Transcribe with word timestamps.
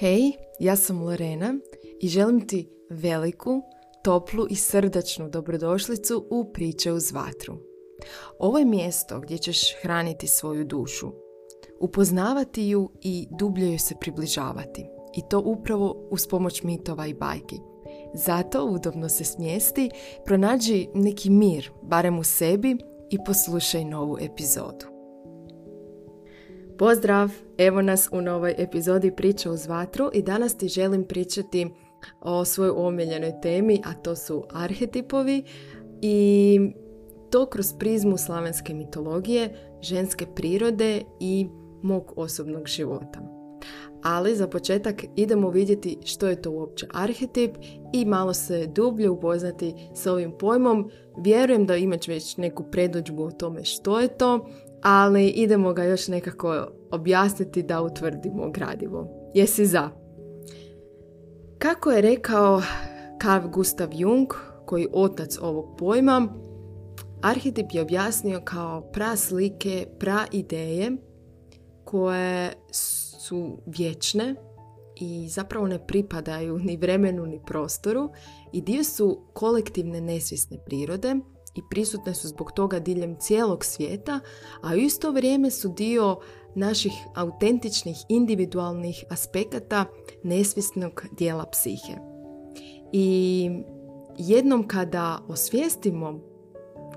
Hej, 0.00 0.32
ja 0.58 0.76
sam 0.76 1.02
Lorena 1.02 1.54
i 2.00 2.08
želim 2.08 2.46
ti 2.46 2.68
veliku, 2.90 3.62
toplu 4.04 4.46
i 4.50 4.56
srdačnu 4.56 5.28
dobrodošlicu 5.28 6.26
u 6.30 6.52
Priče 6.52 6.92
uz 6.92 7.12
vatru. 7.12 7.56
Ovo 8.38 8.58
je 8.58 8.64
mjesto 8.64 9.20
gdje 9.20 9.38
ćeš 9.38 9.74
hraniti 9.82 10.26
svoju 10.26 10.64
dušu, 10.64 11.12
upoznavati 11.80 12.68
ju 12.68 12.90
i 13.00 13.26
dublje 13.38 13.72
ju 13.72 13.78
se 13.78 13.94
približavati. 14.00 14.86
I 15.16 15.20
to 15.30 15.40
upravo 15.40 16.08
uz 16.10 16.26
pomoć 16.26 16.62
mitova 16.62 17.06
i 17.06 17.14
bajki. 17.14 17.56
Zato 18.14 18.64
udobno 18.64 19.08
se 19.08 19.24
smjesti, 19.24 19.90
pronađi 20.24 20.88
neki 20.94 21.30
mir, 21.30 21.70
barem 21.82 22.18
u 22.18 22.24
sebi 22.24 22.76
i 23.10 23.18
poslušaj 23.26 23.84
novu 23.84 24.18
epizodu. 24.20 24.97
Pozdrav! 26.78 27.30
Evo 27.58 27.82
nas 27.82 28.08
u 28.12 28.20
novoj 28.20 28.54
epizodi 28.58 29.10
Priča 29.10 29.50
uz 29.50 29.66
vatru 29.66 30.10
i 30.14 30.22
danas 30.22 30.56
ti 30.56 30.68
želim 30.68 31.04
pričati 31.04 31.66
o 32.20 32.44
svojoj 32.44 32.72
omiljenoj 32.76 33.32
temi, 33.42 33.82
a 33.84 33.94
to 33.94 34.16
su 34.16 34.44
arhetipovi 34.50 35.42
i 36.02 36.58
to 37.30 37.46
kroz 37.46 37.72
prizmu 37.78 38.16
slavenske 38.16 38.74
mitologije, 38.74 39.54
ženske 39.82 40.26
prirode 40.34 41.02
i 41.20 41.48
mog 41.82 42.12
osobnog 42.16 42.66
života. 42.66 43.20
Ali 44.02 44.36
za 44.36 44.48
početak 44.48 45.04
idemo 45.16 45.50
vidjeti 45.50 45.98
što 46.04 46.28
je 46.28 46.42
to 46.42 46.50
uopće 46.50 46.86
arhetip 46.94 47.56
i 47.92 48.04
malo 48.04 48.34
se 48.34 48.66
dublje 48.66 49.10
upoznati 49.10 49.74
s 49.94 50.06
ovim 50.06 50.32
pojmom. 50.38 50.90
Vjerujem 51.16 51.66
da 51.66 51.76
imaš 51.76 52.08
već 52.08 52.36
neku 52.36 52.64
predođbu 52.70 53.22
o 53.22 53.30
tome 53.30 53.64
što 53.64 54.00
je 54.00 54.08
to, 54.08 54.48
ali 54.82 55.28
idemo 55.28 55.72
ga 55.72 55.84
još 55.84 56.08
nekako 56.08 56.66
objasniti 56.90 57.62
da 57.62 57.82
utvrdimo 57.82 58.50
gradivo. 58.50 59.08
Jesi 59.34 59.66
za? 59.66 59.90
Kako 61.58 61.90
je 61.90 62.00
rekao 62.00 62.62
Carl 63.22 63.48
Gustav 63.48 63.88
Jung, 63.92 64.28
koji 64.66 64.88
otac 64.92 65.38
ovog 65.40 65.76
pojma, 65.78 66.28
arhetip 67.22 67.66
je 67.72 67.82
objasnio 67.82 68.40
kao 68.44 68.80
pra 68.92 69.16
slike, 69.16 69.86
pra 69.98 70.24
ideje 70.32 70.92
koje 71.84 72.52
su 73.18 73.58
vječne 73.66 74.34
i 74.96 75.28
zapravo 75.28 75.66
ne 75.66 75.86
pripadaju 75.86 76.58
ni 76.58 76.76
vremenu 76.76 77.26
ni 77.26 77.40
prostoru 77.46 78.10
i 78.52 78.62
dio 78.62 78.84
su 78.84 79.22
kolektivne 79.32 80.00
nesvjesne 80.00 80.58
prirode 80.66 81.14
i 81.58 81.62
prisutne 81.70 82.14
su 82.14 82.28
zbog 82.28 82.52
toga 82.52 82.78
diljem 82.78 83.16
cijelog 83.16 83.64
svijeta, 83.64 84.20
a 84.62 84.74
u 84.74 84.76
isto 84.76 85.10
vrijeme 85.10 85.50
su 85.50 85.68
dio 85.68 86.18
naših 86.54 86.92
autentičnih 87.14 87.96
individualnih 88.08 89.04
aspekata 89.10 89.84
nesvjesnog 90.22 91.04
dijela 91.18 91.46
psihe. 91.52 91.98
I 92.92 93.50
jednom 94.18 94.68
kada 94.68 95.18
osvijestimo 95.28 96.20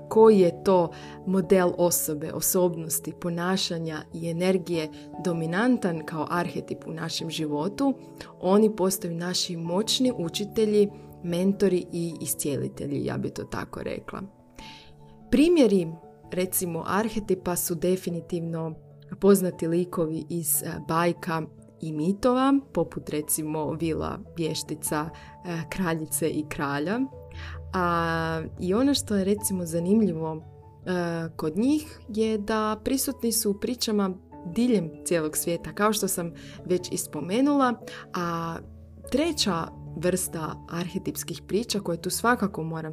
koji 0.08 0.40
je 0.40 0.64
to 0.64 0.90
model 1.26 1.70
osobe, 1.78 2.32
osobnosti, 2.32 3.12
ponašanja 3.20 3.98
i 4.14 4.30
energije 4.30 4.88
dominantan 5.24 6.06
kao 6.06 6.26
arhetip 6.30 6.86
u 6.86 6.92
našem 6.92 7.30
životu, 7.30 7.94
oni 8.40 8.76
postaju 8.76 9.14
naši 9.14 9.56
moćni 9.56 10.12
učitelji, 10.18 10.88
mentori 11.22 11.86
i 11.92 12.14
iscijelitelji, 12.20 13.04
ja 13.04 13.18
bi 13.18 13.30
to 13.30 13.44
tako 13.44 13.82
rekla. 13.82 14.41
Primjeri, 15.32 15.88
recimo, 16.30 16.84
arhetipa 16.86 17.56
su 17.56 17.74
definitivno 17.74 18.74
poznati 19.20 19.68
likovi 19.68 20.24
iz 20.28 20.62
e, 20.62 20.66
bajka 20.88 21.42
i 21.80 21.92
mitova, 21.92 22.52
poput 22.72 23.08
recimo 23.08 23.72
vila, 23.72 24.18
vještica, 24.36 25.10
e, 25.44 25.62
kraljice 25.70 26.28
i 26.28 26.44
kralja. 26.48 27.00
A, 27.72 28.42
I 28.60 28.74
ono 28.74 28.94
što 28.94 29.16
je 29.16 29.24
recimo 29.24 29.66
zanimljivo 29.66 30.36
e, 30.36 30.42
kod 31.36 31.56
njih 31.56 32.00
je 32.08 32.38
da 32.38 32.80
prisutni 32.84 33.32
su 33.32 33.50
u 33.50 33.60
pričama 33.60 34.10
diljem 34.46 34.90
cijelog 35.04 35.36
svijeta, 35.36 35.72
kao 35.72 35.92
što 35.92 36.08
sam 36.08 36.32
već 36.64 36.92
ispomenula, 36.92 37.74
a 38.14 38.56
treća 39.10 39.81
vrsta 39.96 40.64
arhetipskih 40.68 41.42
priča 41.46 41.80
koje 41.80 42.02
tu 42.02 42.10
svakako 42.10 42.62
moram 42.62 42.92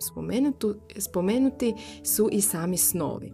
spomenuti, 0.98 1.74
su 2.04 2.30
i 2.32 2.42
sami 2.42 2.78
snovi. 2.78 3.32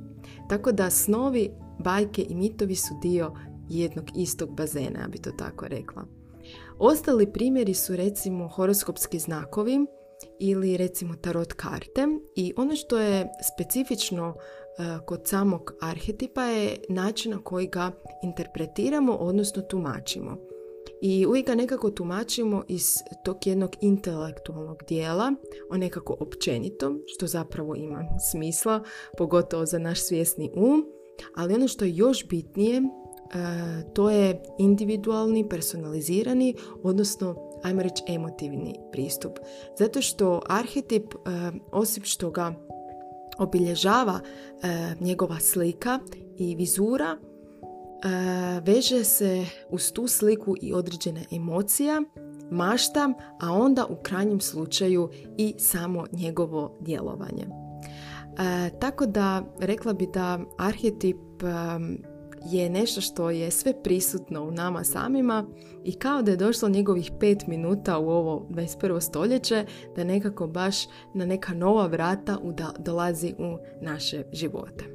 Tako 0.49 0.71
da 0.71 0.89
snovi, 0.89 1.51
bajke 1.79 2.25
i 2.29 2.35
mitovi 2.35 2.75
su 2.75 2.93
dio 3.01 3.33
jednog 3.69 4.05
istog 4.15 4.55
bazena, 4.55 4.99
ja 4.99 5.07
bi 5.07 5.17
to 5.17 5.31
tako 5.31 5.67
rekla. 5.67 6.05
Ostali 6.79 7.31
primjeri 7.33 7.73
su 7.73 7.95
recimo 7.95 8.47
horoskopski 8.47 9.19
znakovi 9.19 9.85
ili 10.39 10.77
recimo 10.77 11.15
tarot 11.15 11.53
karte 11.53 12.07
i 12.35 12.53
ono 12.57 12.75
što 12.75 12.99
je 12.99 13.27
specifično 13.53 14.35
e, 14.35 14.97
kod 15.05 15.21
samog 15.25 15.73
arhetipa 15.81 16.43
je 16.43 16.77
način 16.89 17.31
na 17.31 17.43
koji 17.43 17.67
ga 17.67 17.91
interpretiramo, 18.23 19.13
odnosno 19.13 19.61
tumačimo. 19.61 20.37
I 21.01 21.25
uvijek 21.25 21.47
ga 21.47 21.55
nekako 21.55 21.91
tumačimo 21.91 22.63
iz 22.67 22.93
tog 23.25 23.47
jednog 23.47 23.71
intelektualnog 23.81 24.83
dijela, 24.87 25.33
o 25.69 25.77
nekako 25.77 26.17
općenitom, 26.19 27.01
što 27.07 27.27
zapravo 27.27 27.75
ima 27.75 28.05
smisla, 28.31 28.83
pogotovo 29.17 29.65
za 29.65 29.79
naš 29.79 30.01
svjesni 30.01 30.51
um, 30.55 30.85
ali 31.35 31.53
ono 31.53 31.67
što 31.67 31.85
je 31.85 31.95
još 31.95 32.27
bitnije, 32.27 32.77
e, 32.77 32.83
to 33.93 34.09
je 34.09 34.43
individualni, 34.59 35.49
personalizirani, 35.49 36.55
odnosno 36.83 37.35
ajmo 37.63 37.83
reći 37.83 38.03
emotivni 38.07 38.75
pristup. 38.91 39.39
Zato 39.79 40.01
što 40.01 40.41
arhetip, 40.49 41.13
e, 41.13 41.17
osim 41.71 42.03
što 42.03 42.31
ga 42.31 42.53
obilježava 43.37 44.19
e, 44.19 44.67
njegova 44.99 45.39
slika 45.39 45.99
i 46.37 46.55
vizura, 46.55 47.17
veže 48.63 49.03
se 49.03 49.45
uz 49.69 49.91
tu 49.91 50.07
sliku 50.07 50.55
i 50.61 50.73
određena 50.73 51.21
emocija, 51.31 52.01
mašta, 52.51 53.13
a 53.41 53.51
onda 53.51 53.85
u 53.85 53.95
krajnjem 54.03 54.41
slučaju 54.41 55.09
i 55.37 55.53
samo 55.57 56.05
njegovo 56.11 56.77
djelovanje. 56.79 57.45
tako 58.79 59.05
da 59.05 59.43
rekla 59.59 59.93
bi 59.93 60.07
da 60.13 60.39
arhetip 60.57 61.17
je 62.45 62.69
nešto 62.69 63.01
što 63.01 63.29
je 63.29 63.51
sve 63.51 63.83
prisutno 63.83 64.43
u 64.43 64.51
nama 64.51 64.83
samima 64.83 65.45
i 65.83 65.93
kao 65.93 66.21
da 66.21 66.31
je 66.31 66.37
došlo 66.37 66.69
njegovih 66.69 67.11
pet 67.19 67.47
minuta 67.47 67.99
u 67.99 68.09
ovo 68.09 68.47
21. 68.49 68.99
stoljeće 68.99 69.65
da 69.95 70.03
nekako 70.03 70.47
baš 70.47 70.75
na 71.13 71.25
neka 71.25 71.53
nova 71.53 71.87
vrata 71.87 72.37
dolazi 72.79 73.33
u 73.37 73.57
naše 73.81 74.23
živote. 74.33 74.94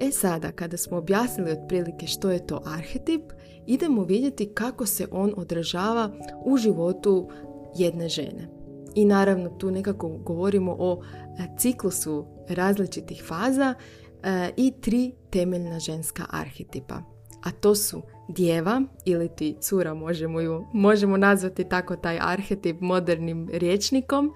E 0.00 0.10
sada, 0.10 0.52
kada 0.52 0.76
smo 0.76 0.96
objasnili 0.96 1.50
otprilike 1.50 2.06
što 2.06 2.30
je 2.30 2.46
to 2.46 2.62
arhetip, 2.66 3.32
idemo 3.66 4.04
vidjeti 4.04 4.50
kako 4.54 4.86
se 4.86 5.08
on 5.10 5.34
odražava 5.36 6.10
u 6.44 6.56
životu 6.56 7.28
jedne 7.76 8.08
žene. 8.08 8.48
I 8.94 9.04
naravno 9.04 9.48
tu 9.48 9.70
nekako 9.70 10.08
govorimo 10.08 10.76
o 10.78 11.02
e, 11.02 11.46
ciklusu 11.58 12.26
različitih 12.48 13.22
faza 13.26 13.74
e, 13.74 14.50
i 14.56 14.72
tri 14.80 15.12
temeljna 15.30 15.78
ženska 15.78 16.24
arhetipa. 16.30 17.02
A 17.42 17.50
to 17.50 17.74
su 17.74 18.02
djeva 18.28 18.82
ili 19.04 19.28
ti 19.36 19.56
cura 19.60 19.94
možemo 19.94 20.40
ju 20.40 20.64
možemo 20.72 21.16
nazvati 21.16 21.64
tako 21.64 21.96
taj 21.96 22.18
arhetip 22.20 22.80
modernim 22.80 23.48
rječnikom, 23.52 24.32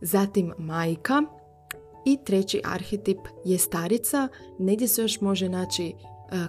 zatim 0.00 0.52
majka, 0.58 1.22
i 2.12 2.18
treći 2.24 2.60
arhetip 2.64 3.18
je 3.44 3.58
starica, 3.58 4.28
negdje 4.58 4.88
se 4.88 5.02
još 5.02 5.20
može 5.20 5.48
naći 5.48 5.86
e, 5.86 5.94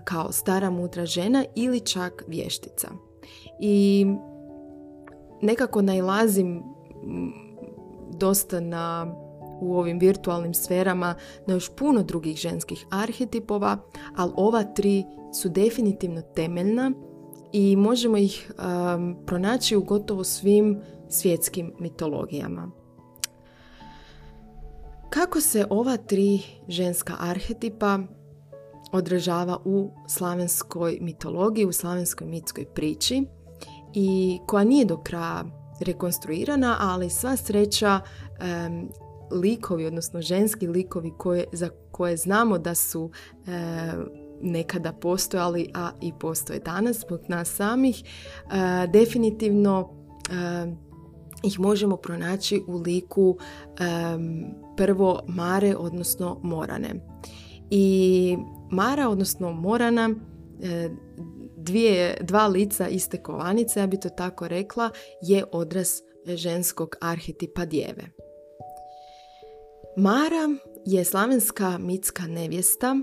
kao 0.03 0.31
stara 0.31 0.69
mudra 0.69 1.05
žena 1.05 1.45
ili 1.55 1.79
čak 1.79 2.23
vještica. 2.27 2.87
I 3.59 4.05
nekako 5.41 5.81
najlazim 5.81 6.63
dosta 8.11 8.59
na 8.59 9.15
u 9.61 9.77
ovim 9.77 9.99
virtualnim 9.99 10.53
sferama 10.53 11.15
na 11.47 11.53
još 11.53 11.69
puno 11.75 12.03
drugih 12.03 12.37
ženskih 12.37 12.85
arhetipova, 12.89 13.77
ali 14.15 14.31
ova 14.35 14.63
tri 14.63 15.03
su 15.41 15.49
definitivno 15.49 16.21
temeljna 16.21 16.91
i 17.51 17.75
možemo 17.75 18.17
ih 18.17 18.51
um, 18.51 19.17
pronaći 19.25 19.75
u 19.75 19.83
gotovo 19.83 20.23
svim 20.23 20.81
svjetskim 21.09 21.73
mitologijama. 21.79 22.71
Kako 25.09 25.41
se 25.41 25.65
ova 25.69 25.97
tri 25.97 26.41
ženska 26.67 27.15
arhetipa 27.19 27.99
odražava 28.91 29.57
u 29.65 29.91
slavenskoj 30.07 30.97
mitologiji, 31.01 31.65
u 31.65 31.71
slavenskoj 31.71 32.27
mitskoj 32.27 32.65
priči 32.65 33.23
i 33.93 34.39
koja 34.47 34.63
nije 34.63 34.85
do 34.85 34.97
kraja 34.97 35.43
rekonstruirana, 35.79 36.77
ali 36.79 37.09
sva 37.09 37.35
sreća 37.35 37.99
likovi, 39.31 39.85
odnosno 39.85 40.21
ženski 40.21 40.67
likovi 40.67 41.11
koje, 41.17 41.45
za 41.51 41.69
koje 41.91 42.17
znamo 42.17 42.57
da 42.57 42.75
su 42.75 43.11
nekada 44.41 44.93
postojali, 44.93 45.71
a 45.73 45.91
i 46.01 46.13
postoje 46.19 46.59
danas 46.59 46.99
zbog 46.99 47.19
nas 47.27 47.49
samih, 47.55 48.03
definitivno 48.93 49.89
ih 51.43 51.59
možemo 51.59 51.97
pronaći 51.97 52.61
u 52.67 52.77
liku 52.77 53.37
prvo 54.77 55.19
Mare, 55.27 55.75
odnosno 55.75 56.39
Morane. 56.43 56.89
I 57.69 58.37
Mara, 58.71 59.09
odnosno 59.09 59.51
Morana, 59.51 60.09
e, 60.63 60.89
dvije, 61.57 62.17
dva 62.21 62.47
lica 62.47 62.87
iste 62.87 63.23
kovanice, 63.23 63.79
ja 63.79 63.87
bi 63.87 63.99
to 63.99 64.09
tako 64.09 64.47
rekla, 64.47 64.89
je 65.21 65.45
odraz 65.51 65.89
ženskog 66.25 66.95
arhetipa 67.01 67.65
djeve. 67.65 68.03
Mara 69.97 70.55
je 70.85 71.05
slavenska 71.05 71.77
mitska 71.77 72.23
nevjesta 72.23 72.95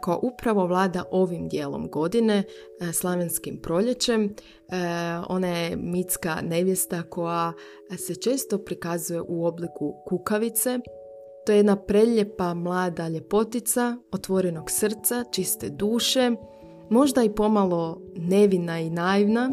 koja 0.00 0.16
upravo 0.16 0.66
vlada 0.66 1.04
ovim 1.10 1.48
dijelom 1.48 1.88
godine, 1.88 2.42
slavenskim 2.92 3.60
proljećem. 3.62 4.34
Ona 5.28 5.48
je 5.48 5.76
mitska 5.76 6.34
nevjesta 6.42 7.02
koja 7.02 7.52
se 7.98 8.14
često 8.14 8.58
prikazuje 8.58 9.20
u 9.28 9.46
obliku 9.46 9.94
kukavice. 10.08 10.78
To 11.46 11.52
je 11.52 11.58
jedna 11.58 11.76
preljepa 11.76 12.54
mlada 12.54 13.08
ljepotica, 13.08 13.96
otvorenog 14.12 14.70
srca, 14.70 15.24
čiste 15.32 15.68
duše, 15.68 16.30
možda 16.90 17.22
i 17.22 17.34
pomalo 17.34 18.00
nevina 18.16 18.80
i 18.80 18.90
naivna, 18.90 19.50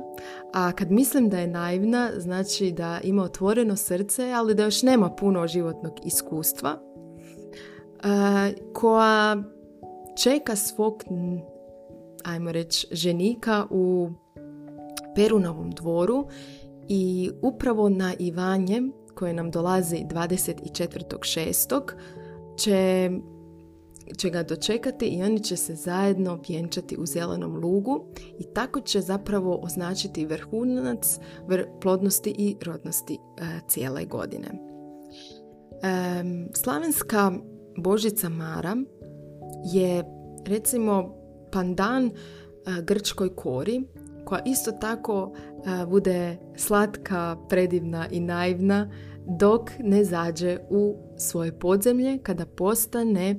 a 0.54 0.72
kad 0.72 0.92
mislim 0.92 1.30
da 1.30 1.40
je 1.40 1.48
naivna, 1.48 2.12
znači 2.18 2.72
da 2.72 3.00
ima 3.04 3.24
otvoreno 3.24 3.76
srce, 3.76 4.32
ali 4.32 4.56
da 4.56 4.64
još 4.64 4.84
nema 4.84 5.10
puno 5.10 5.48
životnog 5.48 5.94
iskustva, 6.06 6.80
koja 8.74 9.44
čeka 10.16 10.56
svog, 10.56 11.04
ajmo 12.24 12.52
reći, 12.52 12.88
ženika 12.92 13.66
u 13.70 14.10
Perunovom 15.16 15.72
dvoru 15.72 16.28
i 16.88 17.32
upravo 17.42 17.90
na 17.90 18.14
Ivanje, 18.20 18.82
koje 19.16 19.34
nam 19.34 19.52
dolazi 19.52 20.06
24.6. 20.10 21.82
će 22.58 23.10
će 24.18 24.30
ga 24.30 24.44
dočekati 24.44 25.06
i 25.06 25.24
oni 25.24 25.44
će 25.44 25.58
se 25.58 25.76
zajedno 25.76 26.40
vjenčati 26.48 26.98
u 27.00 27.06
zelenom 27.06 27.56
lugu 27.56 28.04
i 28.40 28.44
tako 28.54 28.82
će 28.82 29.02
zapravo 29.02 29.60
označiti 29.64 30.26
vrhunac 30.26 31.20
plodnosti 31.82 32.36
i 32.38 32.56
rodnosti 32.66 33.14
e, 33.14 33.20
cijele 33.68 34.06
godine. 34.06 34.48
E, 34.48 36.24
slavenska 36.54 37.32
božica 37.78 38.30
Mara 38.30 38.76
je 39.66 40.04
recimo 40.46 41.16
pandan 41.52 42.06
e, 42.06 42.12
grčkoj 42.82 43.36
kori 43.36 43.84
koja 44.26 44.42
isto 44.46 44.72
tako 44.72 45.34
e, 45.36 45.86
bude 45.86 46.38
slatka, 46.56 47.38
predivna 47.50 48.08
i 48.12 48.20
naivna 48.20 48.92
dok 49.40 49.70
ne 49.80 50.04
zađe 50.04 50.58
u 50.70 50.96
svoje 51.18 51.60
podzemlje 51.60 52.20
kada 52.24 52.46
postane 52.46 53.30
e, 53.30 53.36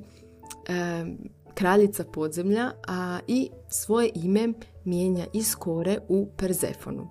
kraljica 1.53 2.03
podzemlja, 2.03 2.71
a 2.87 3.19
i 3.27 3.49
svoje 3.69 4.11
ime 4.15 4.53
mijenja 4.85 5.25
iz 5.33 5.55
kore 5.55 5.97
u 6.07 6.27
Perzefonu. 6.37 7.07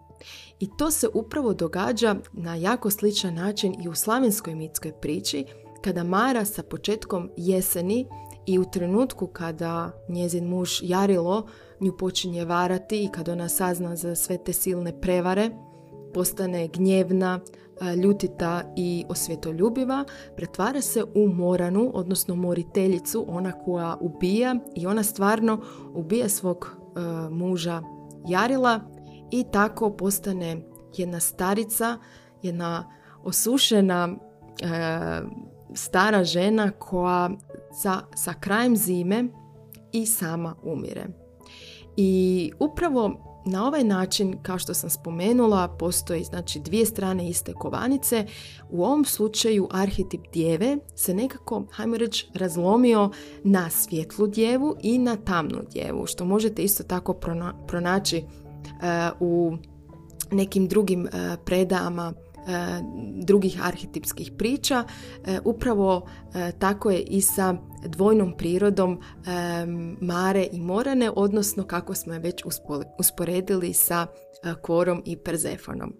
I 0.60 0.68
to 0.78 0.90
se 0.90 1.08
upravo 1.14 1.54
događa 1.54 2.16
na 2.32 2.54
jako 2.54 2.90
sličan 2.90 3.34
način 3.34 3.74
i 3.84 3.88
u 3.88 3.94
slavenskoj 3.94 4.54
mitskoj 4.54 4.92
priči, 5.00 5.44
kada 5.84 6.04
Mara 6.04 6.44
sa 6.44 6.62
početkom 6.62 7.30
jeseni 7.36 8.06
i 8.46 8.58
u 8.58 8.64
trenutku 8.64 9.26
kada 9.26 9.90
njezin 10.08 10.48
muž 10.48 10.70
Jarilo 10.82 11.46
nju 11.80 11.96
počinje 11.96 12.44
varati 12.44 13.04
i 13.04 13.08
kada 13.08 13.32
ona 13.32 13.48
sazna 13.48 13.96
za 13.96 14.14
sve 14.14 14.38
te 14.38 14.52
silne 14.52 15.00
prevare, 15.00 15.50
postane 16.14 16.68
gnjevna, 16.68 17.40
ljutita 18.02 18.62
i 18.76 19.04
osvjetoljubiva, 19.08 20.04
pretvara 20.36 20.80
se 20.80 21.04
u 21.14 21.28
Moranu, 21.28 21.90
odnosno 21.94 22.34
moriteljicu, 22.34 23.24
ona 23.28 23.52
koja 23.52 23.96
ubija 24.00 24.56
i 24.76 24.86
ona 24.86 25.02
stvarno 25.02 25.60
ubija 25.94 26.28
svog 26.28 26.76
muža 27.30 27.82
Jarila 28.28 28.80
i 29.30 29.44
tako 29.52 29.90
postane 29.90 30.62
jedna 30.96 31.20
starica, 31.20 31.98
jedna 32.42 32.92
osušena 33.22 34.16
stara 35.74 36.24
žena 36.24 36.70
koja 36.70 37.30
sa, 37.82 38.00
sa 38.14 38.34
krajem 38.40 38.76
zime 38.76 39.24
i 39.92 40.06
sama 40.06 40.54
umire. 40.62 41.06
I 41.96 42.52
upravo 42.58 43.32
na 43.44 43.66
ovaj 43.66 43.84
način, 43.84 44.38
kao 44.42 44.58
što 44.58 44.74
sam 44.74 44.90
spomenula, 44.90 45.68
postoji 45.68 46.24
znači 46.24 46.60
dvije 46.60 46.86
strane 46.86 47.28
iste 47.28 47.52
kovanice. 47.52 48.26
U 48.70 48.84
ovom 48.84 49.04
slučaju 49.04 49.68
arhetip 49.70 50.20
djeve 50.32 50.76
se 50.96 51.14
nekako, 51.14 51.64
hajmo 51.70 51.96
reći, 51.96 52.28
razlomio 52.34 53.10
na 53.44 53.70
svjetlu 53.70 54.26
djevu 54.26 54.76
i 54.82 54.98
na 54.98 55.16
tamnu 55.16 55.58
djevu, 55.72 56.06
što 56.06 56.24
možete 56.24 56.62
isto 56.62 56.82
tako 56.82 57.14
pronaći 57.66 58.24
uh, 58.24 58.72
u 59.20 59.56
nekim 60.30 60.68
drugim 60.68 61.02
uh, 61.02 61.10
predama 61.44 62.12
E, 62.12 62.31
drugih 63.24 63.66
arhetipskih 63.66 64.32
priča. 64.38 64.84
E, 65.24 65.38
upravo 65.44 66.06
e, 66.34 66.52
tako 66.58 66.90
je 66.90 67.00
i 67.00 67.20
sa 67.20 67.54
dvojnom 67.86 68.36
prirodom 68.36 69.00
Mare 70.00 70.48
i 70.52 70.60
Morane, 70.60 71.10
odnosno 71.16 71.64
kako 71.64 71.94
smo 71.94 72.12
je 72.12 72.18
već 72.18 72.44
usporedili 72.98 73.72
sa 73.72 74.06
Korom 74.62 75.02
i 75.06 75.16
Perzefonom. 75.16 75.92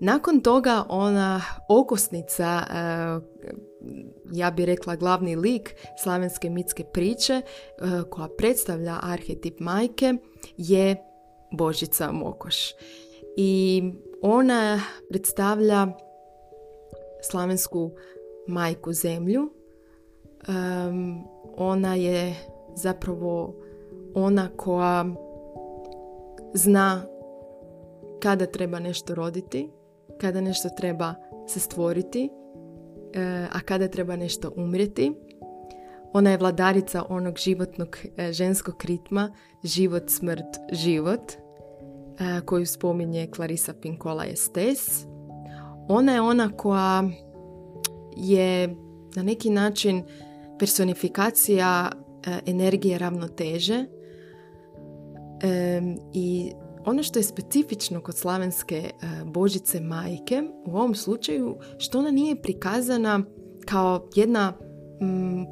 Nakon 0.00 0.40
toga 0.40 0.84
ona 0.88 1.42
okosnica, 1.68 2.62
ja 4.32 4.50
bih 4.50 4.66
rekla 4.66 4.96
glavni 4.96 5.36
lik 5.36 5.74
slavenske 6.02 6.50
mitske 6.50 6.84
priče 6.92 7.42
koja 8.10 8.28
predstavlja 8.38 8.98
arhetip 9.02 9.60
majke 9.60 10.14
je 10.56 10.96
Božica 11.52 12.12
Mokoš. 12.12 12.56
I 13.36 13.82
ona 14.26 14.80
predstavlja 15.08 15.86
slavensku 17.22 17.90
majku 18.46 18.92
zemlju. 18.92 19.50
ona 21.56 21.94
je 21.94 22.34
zapravo 22.76 23.54
ona 24.14 24.48
koja 24.56 25.04
zna 26.54 27.02
kada 28.22 28.46
treba 28.46 28.78
nešto 28.78 29.14
roditi, 29.14 29.70
kada 30.20 30.40
nešto 30.40 30.68
treba 30.76 31.14
se 31.48 31.60
stvoriti, 31.60 32.30
e, 33.14 33.46
a 33.52 33.60
kada 33.64 33.88
treba 33.88 34.16
nešto 34.16 34.52
umrijeti. 34.56 35.12
Ona 36.12 36.30
je 36.30 36.36
vladarica 36.36 37.04
onog 37.08 37.38
životnog 37.38 37.96
e, 38.16 38.32
ženskog 38.32 38.84
ritma, 38.84 39.32
život, 39.64 40.10
smrt, 40.10 40.56
život– 40.72 41.32
koju 42.44 42.66
spominje 42.66 43.28
Clarissa 43.34 43.72
Pinkola 43.72 44.24
Estes. 44.24 45.06
Ona 45.88 46.12
je 46.12 46.20
ona 46.20 46.50
koja 46.56 47.04
je 48.16 48.76
na 49.16 49.22
neki 49.22 49.50
način 49.50 50.04
personifikacija 50.58 51.92
e, 52.26 52.40
energije 52.46 52.98
ravnoteže 52.98 53.84
e, 55.42 55.82
i 56.12 56.52
ono 56.84 57.02
što 57.02 57.18
je 57.18 57.22
specifično 57.22 58.00
kod 58.00 58.16
slavenske 58.16 58.90
božice 59.24 59.80
majke 59.80 60.42
u 60.66 60.76
ovom 60.76 60.94
slučaju 60.94 61.56
što 61.78 61.98
ona 61.98 62.10
nije 62.10 62.42
prikazana 62.42 63.22
kao 63.64 64.08
jedna 64.14 64.52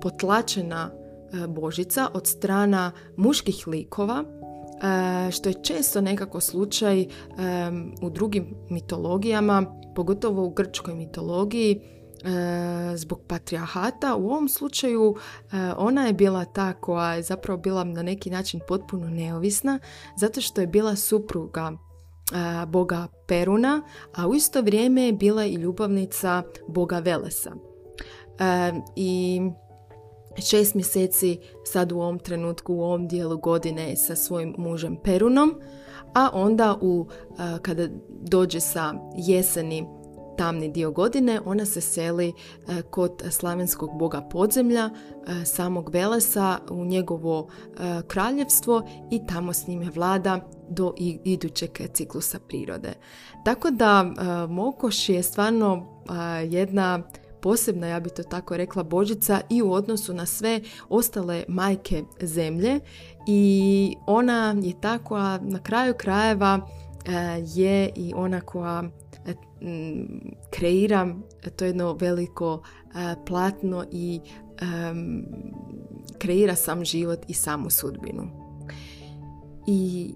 potlačena 0.02 0.90
božica 1.49 2.09
od 2.14 2.26
strana 2.26 2.92
muških 3.16 3.68
likova 3.68 4.25
E, 4.25 4.43
što 5.33 5.49
je 5.49 5.62
često 5.62 6.00
nekako 6.00 6.40
slučaj 6.40 7.00
e, 7.00 7.07
u 8.02 8.11
drugim 8.11 8.54
mitologijama, 8.71 9.66
pogotovo 9.95 10.45
u 10.45 10.50
grčkoj 10.50 10.95
mitologiji, 10.95 11.81
e, 11.81 12.97
zbog 12.97 13.21
patriarhata. 13.26 14.16
U 14.16 14.26
ovom 14.26 14.49
slučaju 14.49 15.16
ona 15.76 16.07
je 16.07 16.12
bila 16.12 16.45
ta 16.45 16.73
koja 16.73 17.14
je 17.14 17.23
zapravo 17.23 17.61
bila 17.61 17.85
na 17.85 18.02
neki 18.02 18.31
način 18.31 18.61
potpuno 18.69 19.09
neovisna, 19.09 19.78
zato 20.16 20.40
što 20.40 20.61
je 20.61 20.66
bila 20.66 20.97
supruga 20.97 21.73
boga 22.66 23.07
Peruna, 23.26 23.83
a 24.14 24.28
u 24.28 24.35
isto 24.35 24.62
vrijeme 24.62 25.02
je 25.02 25.12
bila 25.12 25.45
i 25.45 25.54
ljubavnica 25.54 26.43
boga 26.69 26.99
Velesa. 26.99 27.52
I 28.97 29.40
šest 30.43 30.75
mjeseci 30.75 31.38
sad 31.64 31.93
u 31.93 31.99
ovom 31.99 32.19
trenutku, 32.19 32.75
u 32.75 32.83
ovom 32.83 33.09
dijelu 33.09 33.38
godine 33.38 33.97
sa 33.97 34.17
svojim 34.17 34.55
mužem 34.59 34.97
Perunom, 34.97 35.55
a 36.14 36.31
onda 36.33 36.79
u, 36.81 37.07
kada 37.62 37.88
dođe 38.09 38.61
sa 38.61 38.95
jeseni 39.17 39.87
tamni 40.38 40.69
dio 40.69 40.91
godine 40.91 41.41
ona 41.45 41.64
se 41.64 41.81
seli 41.81 42.33
kod 42.91 43.23
slavenskog 43.31 43.91
boga 43.99 44.21
podzemlja, 44.21 44.91
samog 45.45 45.91
Velesa 45.91 46.59
u 46.71 46.85
njegovo 46.85 47.49
kraljevstvo 48.07 48.83
i 49.11 49.26
tamo 49.26 49.53
s 49.53 49.67
njime 49.67 49.91
vlada 49.95 50.41
do 50.69 50.95
idućeg 51.25 51.71
ciklusa 51.93 52.38
prirode. 52.38 52.93
Tako 53.45 53.71
da 53.71 54.05
Mokoš 54.49 55.09
je 55.09 55.23
stvarno 55.23 56.03
jedna 56.49 57.03
posebna, 57.44 57.86
ja 57.86 58.00
bi 58.00 58.10
to 58.10 58.22
tako 58.22 58.56
rekla, 58.56 58.82
božica 58.82 59.40
i 59.50 59.62
u 59.62 59.72
odnosu 59.72 60.14
na 60.14 60.26
sve 60.26 60.60
ostale 60.88 61.44
majke 61.48 62.02
zemlje 62.20 62.80
i 63.28 63.96
ona 64.06 64.56
je 64.62 64.80
ta 64.80 64.98
koja 64.98 65.38
na 65.38 65.62
kraju 65.62 65.94
krajeva 65.98 66.68
je 67.54 67.90
i 67.96 68.12
ona 68.16 68.40
koja 68.40 68.82
kreira 70.50 71.14
to 71.56 71.64
jedno 71.64 71.92
veliko 71.92 72.62
platno 73.26 73.84
i 73.92 74.20
kreira 76.18 76.54
sam 76.54 76.84
život 76.84 77.18
i 77.28 77.34
samu 77.34 77.70
sudbinu. 77.70 78.22
I 79.66 80.14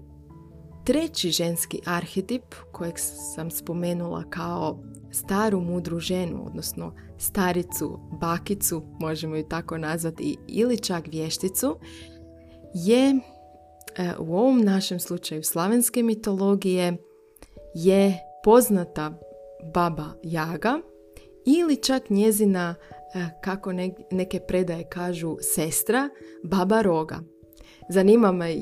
treći 0.89 1.31
ženski 1.31 1.79
arhetip 1.85 2.55
kojeg 2.71 2.93
sam 3.35 3.51
spomenula 3.51 4.23
kao 4.29 4.79
staru 5.11 5.59
mudru 5.61 5.99
ženu, 5.99 6.45
odnosno 6.45 6.95
staricu, 7.17 7.99
bakicu, 8.21 8.83
možemo 8.99 9.35
ju 9.35 9.43
tako 9.43 9.77
nazvati, 9.77 10.37
ili 10.47 10.77
čak 10.77 11.07
vješticu, 11.07 11.79
je 12.73 13.09
e, 13.09 13.19
u 14.19 14.37
ovom 14.37 14.61
našem 14.61 14.99
slučaju 14.99 15.43
slavenske 15.43 16.03
mitologije 16.03 16.97
je 17.73 18.19
poznata 18.43 19.19
baba 19.73 20.05
Jaga 20.23 20.79
ili 21.45 21.83
čak 21.83 22.09
njezina, 22.09 22.75
e, 23.15 23.41
kako 23.43 23.71
neke 24.11 24.39
predaje 24.47 24.89
kažu, 24.89 25.37
sestra, 25.41 26.09
baba 26.43 26.81
Roga. 26.81 27.19
Zanima 27.91 28.31
me 28.31 28.55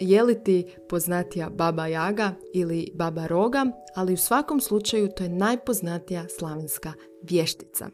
je 0.00 0.22
li 0.22 0.44
ti 0.44 0.66
poznatija 0.88 1.50
Baba 1.50 1.86
Jaga 1.86 2.34
ili 2.54 2.90
Baba 2.94 3.26
Roga, 3.26 3.66
ali 3.94 4.12
u 4.12 4.16
svakom 4.16 4.60
slučaju 4.60 5.08
to 5.08 5.24
je 5.24 5.28
najpoznatija 5.28 6.28
slavenska 6.38 6.92
vještica. 7.22 7.88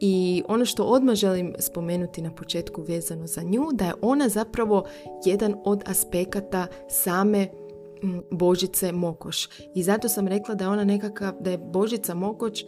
I 0.00 0.42
ono 0.48 0.64
što 0.64 0.84
odmah 0.84 1.14
želim 1.14 1.54
spomenuti 1.58 2.22
na 2.22 2.34
početku 2.34 2.82
vezano 2.82 3.26
za 3.26 3.42
nju, 3.42 3.68
da 3.72 3.84
je 3.84 3.94
ona 4.02 4.28
zapravo 4.28 4.84
jedan 5.24 5.54
od 5.64 5.82
aspekata 5.86 6.66
same 6.88 7.48
Božice 8.30 8.92
Mokoš. 8.92 9.48
I 9.74 9.82
zato 9.82 10.08
sam 10.08 10.28
rekla 10.28 10.54
da 10.54 10.64
je 10.64 10.68
ona 10.68 10.84
nekakav, 10.84 11.32
da 11.40 11.50
je 11.50 11.58
Božica 11.58 12.14
Mokoš 12.14 12.64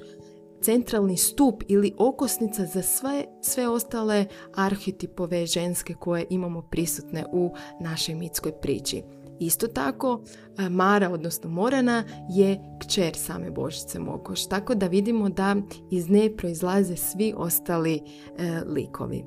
centralni 0.64 1.16
stup 1.16 1.62
ili 1.68 1.92
okosnica 1.98 2.66
za 2.66 2.82
sve, 2.82 3.24
sve 3.42 3.68
ostale 3.68 4.26
arhetipove 4.54 5.46
ženske 5.46 5.94
koje 5.94 6.26
imamo 6.30 6.62
prisutne 6.62 7.24
u 7.32 7.54
našoj 7.80 8.14
mitskoj 8.14 8.52
priči. 8.52 9.02
Isto 9.40 9.66
tako, 9.66 10.22
e, 10.58 10.68
Mara, 10.68 11.10
odnosno 11.10 11.50
Morana, 11.50 12.04
je 12.30 12.60
kćer 12.80 13.16
same 13.16 13.50
Božice 13.50 13.98
Mokoš, 13.98 14.46
tako 14.46 14.74
da 14.74 14.86
vidimo 14.86 15.28
da 15.28 15.56
iz 15.90 16.10
nje 16.10 16.34
proizlaze 16.36 16.96
svi 16.96 17.34
ostali 17.36 17.94
e, 17.94 18.60
likovi. 18.66 19.24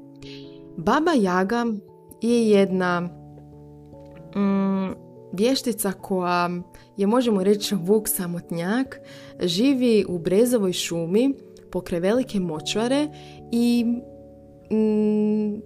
Baba 0.78 1.12
Jaga 1.12 1.66
je 2.22 2.50
jedna 2.50 3.02
mm, 4.36 5.07
vještica 5.38 5.92
koja 5.92 6.50
je, 6.98 7.08
možemo 7.08 7.44
reći, 7.44 7.76
vuk 7.76 8.08
samotnjak, 8.08 9.00
živi 9.40 10.06
u 10.10 10.20
brezovoj 10.20 10.74
šumi 10.74 11.34
pokraj 11.72 12.00
velike 12.00 12.40
močvare 12.40 13.08
i 13.52 13.86
mm, 14.72 15.62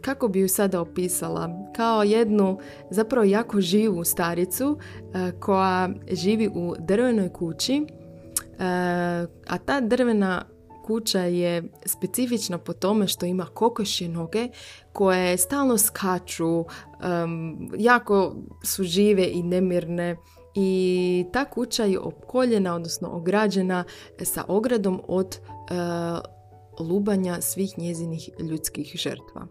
kako 0.00 0.28
bi 0.28 0.40
ju 0.40 0.48
sada 0.48 0.80
opisala? 0.80 1.50
Kao 1.76 2.02
jednu 2.02 2.58
zapravo 2.90 3.24
jako 3.24 3.60
živu 3.60 4.04
staricu 4.04 4.78
e, 5.14 5.32
koja 5.40 5.88
živi 6.12 6.48
u 6.54 6.74
drvenoj 6.78 7.28
kući, 7.28 7.74
e, 7.76 7.84
a 9.48 9.58
ta 9.66 9.80
drvena 9.80 10.44
kuća 10.82 11.20
je 11.20 11.62
specifična 11.86 12.58
po 12.58 12.72
tome 12.72 13.06
što 13.06 13.26
ima 13.26 13.46
kokošje 13.46 14.08
noge 14.08 14.48
koje 14.92 15.38
stalno 15.38 15.78
skaču, 15.78 16.64
jako 17.78 18.34
su 18.64 18.84
žive 18.84 19.30
i 19.32 19.42
nemirne 19.42 20.16
i 20.54 21.26
ta 21.32 21.44
kuća 21.44 21.84
je 21.84 21.98
opkoljena, 21.98 22.74
odnosno 22.74 23.08
ograđena 23.10 23.84
sa 24.22 24.44
ogradom 24.48 25.02
od 25.08 25.38
uh, 25.38 26.86
lubanja 26.88 27.40
svih 27.40 27.78
njezinih 27.78 28.30
ljudskih 28.38 28.92
žrtva. 28.94 29.46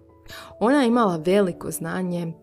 Ona 0.59 0.81
je 0.81 0.87
imala 0.87 1.17
veliko 1.17 1.71
znanje 1.71 2.33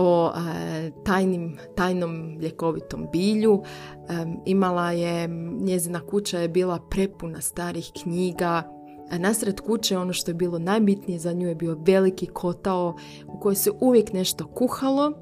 o 0.00 0.32
e, 0.36 0.90
tajnim, 1.04 1.58
tajnom 1.74 2.38
ljekovitom 2.40 3.06
bilju. 3.12 3.62
E, 3.62 4.24
imala 4.44 4.92
je, 4.92 5.28
njezina 5.60 6.00
kuća 6.00 6.38
je 6.38 6.48
bila 6.48 6.78
prepuna 6.90 7.40
starih 7.40 7.90
knjiga. 8.02 8.62
A 9.10 9.18
nasred 9.18 9.60
kuće 9.60 9.98
ono 9.98 10.12
što 10.12 10.30
je 10.30 10.34
bilo 10.34 10.58
najbitnije 10.58 11.18
za 11.18 11.32
nju 11.32 11.48
je 11.48 11.54
bio 11.54 11.78
veliki 11.86 12.26
kotao 12.26 12.96
u 13.26 13.40
kojoj 13.40 13.54
se 13.54 13.70
uvijek 13.80 14.12
nešto 14.12 14.46
kuhalo 14.46 15.12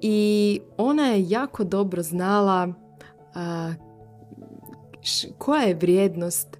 i 0.00 0.60
ona 0.76 1.06
je 1.06 1.30
jako 1.30 1.64
dobro 1.64 2.02
znala 2.02 2.72
koja 5.38 5.62
je 5.62 5.74
vrijednost 5.74 6.56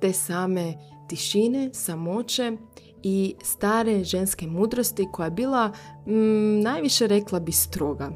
te 0.00 0.12
same 0.12 0.74
tišine, 1.08 1.70
samoće 1.72 2.56
i 3.02 3.34
stare 3.42 4.04
ženske 4.04 4.46
mudrosti 4.46 5.08
koja 5.12 5.24
je 5.24 5.30
bila 5.30 5.68
mm, 6.06 6.60
najviše 6.60 7.06
rekla 7.06 7.40
bi 7.40 7.52
stroga 7.52 8.10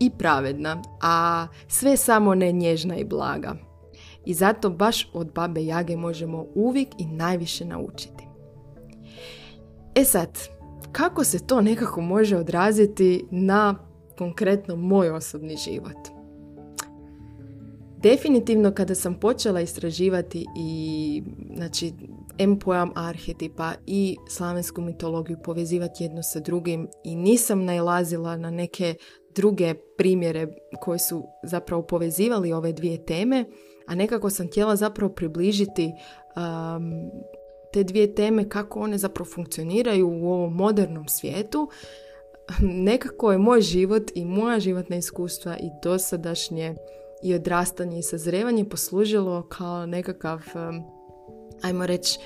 i 0.00 0.10
pravedna, 0.10 0.82
a 1.00 1.46
sve 1.68 1.96
samo 1.96 2.34
ne 2.34 2.52
nježna 2.52 2.96
i 2.96 3.04
blaga. 3.04 3.54
I 4.24 4.34
zato 4.34 4.70
baš 4.70 5.10
od 5.12 5.32
babe 5.34 5.64
Jage 5.64 5.96
možemo 5.96 6.46
uvijek 6.54 6.88
i 6.98 7.06
najviše 7.06 7.64
naučiti. 7.64 8.26
E 9.94 10.04
sad, 10.04 10.38
kako 10.92 11.24
se 11.24 11.46
to 11.46 11.60
nekako 11.60 12.00
može 12.00 12.36
odraziti 12.36 13.24
na 13.30 13.74
konkretno 14.18 14.76
moj 14.76 15.10
osobni 15.10 15.56
život? 15.56 16.08
Definitivno 18.02 18.72
kada 18.72 18.94
sam 18.94 19.14
počela 19.14 19.60
istraživati 19.60 20.46
i 20.56 21.22
znači 21.56 21.92
em 22.38 22.58
pojam 22.58 22.92
arhetipa 22.94 23.72
i 23.86 24.16
slavensku 24.28 24.80
mitologiju 24.80 25.38
povezivati 25.44 26.04
jedno 26.04 26.22
sa 26.22 26.40
drugim 26.40 26.88
i 27.04 27.16
nisam 27.16 27.64
najlazila 27.64 28.36
na 28.36 28.50
neke 28.50 28.94
druge 29.34 29.74
primjere 29.98 30.46
koji 30.80 30.98
su 30.98 31.24
zapravo 31.42 31.82
povezivali 31.82 32.52
ove 32.52 32.72
dvije 32.72 33.04
teme, 33.04 33.44
a 33.86 33.94
nekako 33.94 34.30
sam 34.30 34.46
htjela 34.46 34.76
zapravo 34.76 35.12
približiti 35.12 35.92
um, 36.36 37.10
te 37.72 37.84
dvije 37.84 38.14
teme 38.14 38.48
kako 38.48 38.80
one 38.80 38.98
zapravo 38.98 39.30
funkcioniraju 39.34 40.08
u 40.08 40.32
ovom 40.32 40.54
modernom 40.54 41.08
svijetu. 41.08 41.70
Nekako 42.60 43.32
je 43.32 43.38
moj 43.38 43.60
život 43.60 44.02
i 44.14 44.24
moja 44.24 44.60
životna 44.60 44.96
iskustva 44.96 45.56
i 45.56 45.70
dosadašnje 45.82 46.74
i 47.22 47.34
odrastanje 47.34 47.98
i 47.98 48.02
sazrevanje 48.02 48.64
poslužilo 48.64 49.48
kao 49.48 49.86
nekakav 49.86 50.40
um, 50.54 51.01
ajmo 51.62 51.86
reći, 51.86 52.18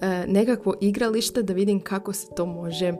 e, 0.00 0.24
nekakvo 0.26 0.74
igralište 0.80 1.42
da 1.42 1.52
vidim 1.52 1.80
kako 1.80 2.12
se 2.12 2.26
to 2.36 2.46
može 2.46 2.86
e, 2.86 2.94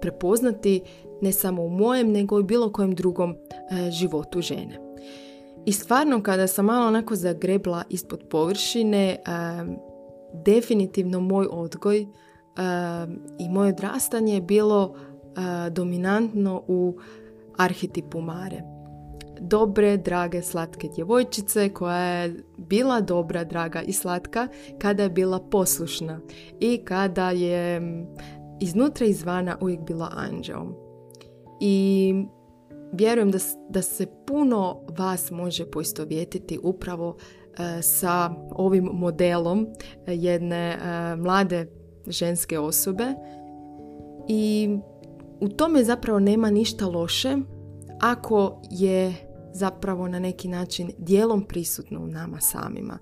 prepoznati 0.00 0.82
ne 1.22 1.32
samo 1.32 1.62
u 1.62 1.68
mojem, 1.68 2.12
nego 2.12 2.40
i 2.40 2.44
bilo 2.44 2.72
kojem 2.72 2.94
drugom 2.94 3.30
e, 3.30 3.90
životu 3.90 4.40
žene. 4.40 4.78
I 5.66 5.72
stvarno 5.72 6.22
kada 6.22 6.46
sam 6.46 6.64
malo 6.64 6.86
onako 6.86 7.16
zagrebla 7.16 7.82
ispod 7.88 8.24
površine, 8.30 9.16
definitivno 10.32 11.20
moj 11.20 11.46
odgoj 11.50 12.06
i 13.38 13.48
moje 13.48 13.72
odrastanje 13.72 14.34
je 14.34 14.40
bilo 14.40 14.94
dominantno 15.70 16.62
u 16.68 16.98
arhetipu 17.56 18.20
Mare 18.20 18.79
dobre, 19.40 19.96
drage, 19.96 20.42
slatke 20.42 20.88
djevojčice 20.94 21.68
koja 21.68 21.98
je 21.98 22.34
bila 22.56 23.00
dobra, 23.00 23.44
draga 23.44 23.82
i 23.82 23.92
slatka 23.92 24.48
kada 24.78 25.02
je 25.02 25.10
bila 25.10 25.40
poslušna 25.40 26.20
i 26.60 26.84
kada 26.84 27.30
je 27.30 27.82
iznutra 28.60 29.06
i 29.06 29.10
izvana 29.10 29.56
uvijek 29.60 29.80
bila 29.80 30.12
anđeom. 30.16 30.74
I 31.60 32.14
vjerujem 32.92 33.30
da, 33.30 33.38
da 33.68 33.82
se 33.82 34.06
puno 34.26 34.80
vas 34.98 35.30
može 35.30 35.70
poistovjetiti 35.70 36.58
upravo 36.62 37.16
e, 37.18 37.82
sa 37.82 38.30
ovim 38.50 38.84
modelom 38.84 39.66
jedne 40.06 40.56
e, 40.56 41.16
mlade 41.16 41.66
ženske 42.06 42.58
osobe 42.58 43.04
i 44.28 44.68
u 45.40 45.48
tome 45.48 45.84
zapravo 45.84 46.18
nema 46.18 46.50
ništa 46.50 46.86
loše 46.86 47.36
ako 48.00 48.62
je 48.70 49.29
zapravo 49.52 50.08
na 50.08 50.18
neki 50.18 50.48
način 50.48 50.90
dijelom 50.98 51.44
prisutno 51.44 52.00
u 52.00 52.06
nama 52.06 52.40
samima. 52.40 52.98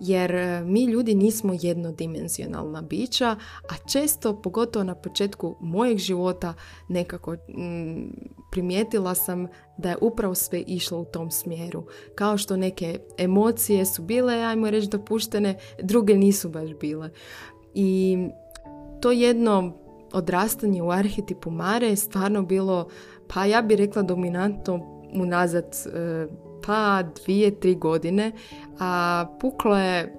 jer 0.00 0.34
e, 0.34 0.64
mi 0.64 0.84
ljudi 0.84 1.14
nismo 1.14 1.54
jednodimenzionalna 1.60 2.82
bića, 2.82 3.36
a 3.62 3.88
često, 3.92 4.42
pogotovo 4.42 4.84
na 4.84 4.94
početku 4.94 5.56
mojeg 5.60 5.98
života, 5.98 6.54
nekako 6.88 7.32
mm, 7.32 8.10
primijetila 8.50 9.14
sam 9.14 9.46
da 9.78 9.90
je 9.90 9.96
upravo 10.00 10.34
sve 10.34 10.60
išlo 10.66 11.00
u 11.00 11.04
tom 11.04 11.30
smjeru. 11.30 11.84
Kao 12.14 12.38
što 12.38 12.56
neke 12.56 12.98
emocije 13.18 13.86
su 13.86 14.02
bile, 14.02 14.34
ajmo 14.34 14.70
reći, 14.70 14.88
dopuštene, 14.88 15.58
druge 15.82 16.14
nisu 16.14 16.48
baš 16.48 16.70
bile. 16.80 17.10
I 17.74 18.18
to 19.00 19.10
jedno 19.10 19.72
odrastanje 20.12 20.82
u 20.82 20.90
arhetipu 20.90 21.50
Mare 21.50 21.86
je 21.86 21.96
stvarno 21.96 22.42
bilo, 22.42 22.88
pa 23.34 23.44
ja 23.44 23.62
bih 23.62 23.78
rekla 23.78 24.02
dominantno 24.02 24.99
unazad 25.14 25.64
e, 25.64 26.26
pa 26.66 27.02
dvije, 27.02 27.60
tri 27.60 27.74
godine, 27.74 28.32
a 28.78 29.24
puklo 29.40 29.78
je, 29.78 30.14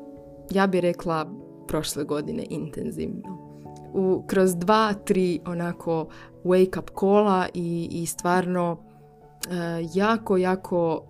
ja 0.52 0.68
bih 0.68 0.82
rekla, 0.82 1.30
prošle 1.68 2.04
godine 2.04 2.46
intenzivno. 2.50 3.52
U, 3.94 4.24
kroz 4.28 4.56
dva, 4.56 4.94
tri 4.94 5.40
onako 5.46 6.08
wake 6.44 6.80
up 6.80 6.90
kola 6.90 7.48
i, 7.54 7.90
i 7.92 8.06
stvarno 8.06 8.78
e, 9.50 9.86
jako, 9.94 10.38
jako 10.38 11.06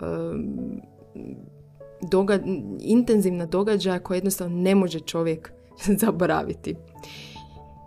doga, 2.01 2.39
intenzivna 2.79 3.45
događaja 3.45 3.99
koja 3.99 4.15
jednostavno 4.15 4.57
ne 4.57 4.75
može 4.75 4.99
čovjek 4.99 5.51
zaboraviti. 6.01 6.75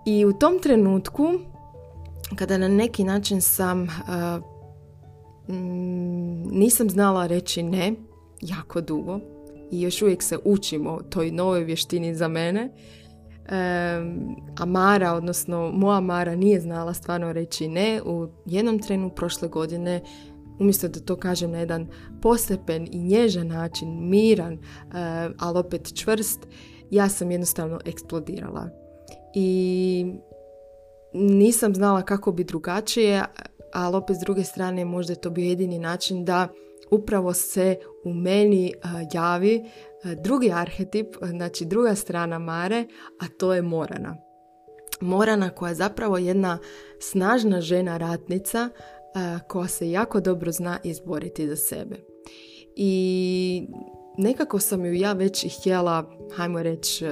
I 0.06 0.24
u 0.24 0.32
tom 0.32 0.58
trenutku, 0.58 1.24
kada 2.36 2.58
na 2.58 2.68
neki 2.68 3.04
način 3.04 3.40
sam 3.40 3.82
uh, 3.82 3.88
nisam 6.50 6.90
znala 6.90 7.26
reći 7.26 7.62
ne 7.62 7.94
jako 8.40 8.80
dugo 8.80 9.20
i 9.70 9.80
još 9.80 10.02
uvijek 10.02 10.22
se 10.22 10.38
učimo 10.44 11.00
toj 11.10 11.30
novoj 11.30 11.64
vještini 11.64 12.14
za 12.14 12.28
mene. 12.28 12.70
a 14.58 14.64
Mara, 14.66 15.12
odnosno 15.12 15.70
moja 15.70 16.00
Mara 16.00 16.34
nije 16.34 16.60
znala 16.60 16.94
stvarno 16.94 17.32
reći 17.32 17.68
ne. 17.68 18.02
U 18.02 18.28
jednom 18.46 18.78
trenu 18.78 19.10
prošle 19.10 19.48
godine 19.48 20.02
umjesto 20.60 20.88
da 20.88 21.00
to 21.00 21.16
kažem 21.16 21.50
na 21.50 21.58
jedan 21.58 21.88
postepen 22.22 22.88
i 22.90 22.98
nježan 22.98 23.46
način, 23.46 24.08
miran, 24.08 24.58
ali 25.38 25.58
opet 25.58 25.94
čvrst, 25.94 26.46
ja 26.90 27.08
sam 27.08 27.30
jednostavno 27.30 27.80
eksplodirala. 27.84 28.68
I 29.34 30.06
nisam 31.14 31.74
znala 31.74 32.02
kako 32.02 32.32
bi 32.32 32.44
drugačije, 32.44 33.24
ali 33.74 33.96
opet 33.96 34.16
s 34.16 34.20
druge 34.20 34.44
strane 34.44 34.84
možda 34.84 35.12
je 35.12 35.20
to 35.20 35.30
bio 35.30 35.48
jedini 35.48 35.78
način 35.78 36.24
da 36.24 36.48
upravo 36.90 37.32
se 37.32 37.76
u 38.04 38.12
meni 38.14 38.72
javi 39.12 39.64
drugi 40.24 40.52
arhetip, 40.52 41.16
znači 41.22 41.64
druga 41.64 41.94
strana 41.94 42.38
Mare, 42.38 42.86
a 43.20 43.24
to 43.38 43.54
je 43.54 43.62
Morana. 43.62 44.16
Morana 45.00 45.50
koja 45.50 45.68
je 45.68 45.74
zapravo 45.74 46.18
jedna 46.18 46.58
snažna 47.00 47.60
žena 47.60 47.96
ratnica 47.96 48.68
koja 49.48 49.68
se 49.68 49.90
jako 49.90 50.20
dobro 50.20 50.52
zna 50.52 50.78
izboriti 50.84 51.48
za 51.48 51.56
sebe. 51.56 51.96
I 52.76 53.66
nekako 54.18 54.58
sam 54.58 54.86
ju 54.86 54.94
ja 54.94 55.12
već 55.12 55.44
i 55.44 55.48
htjela, 55.48 56.10
hajmo 56.36 56.62
reći, 56.62 57.04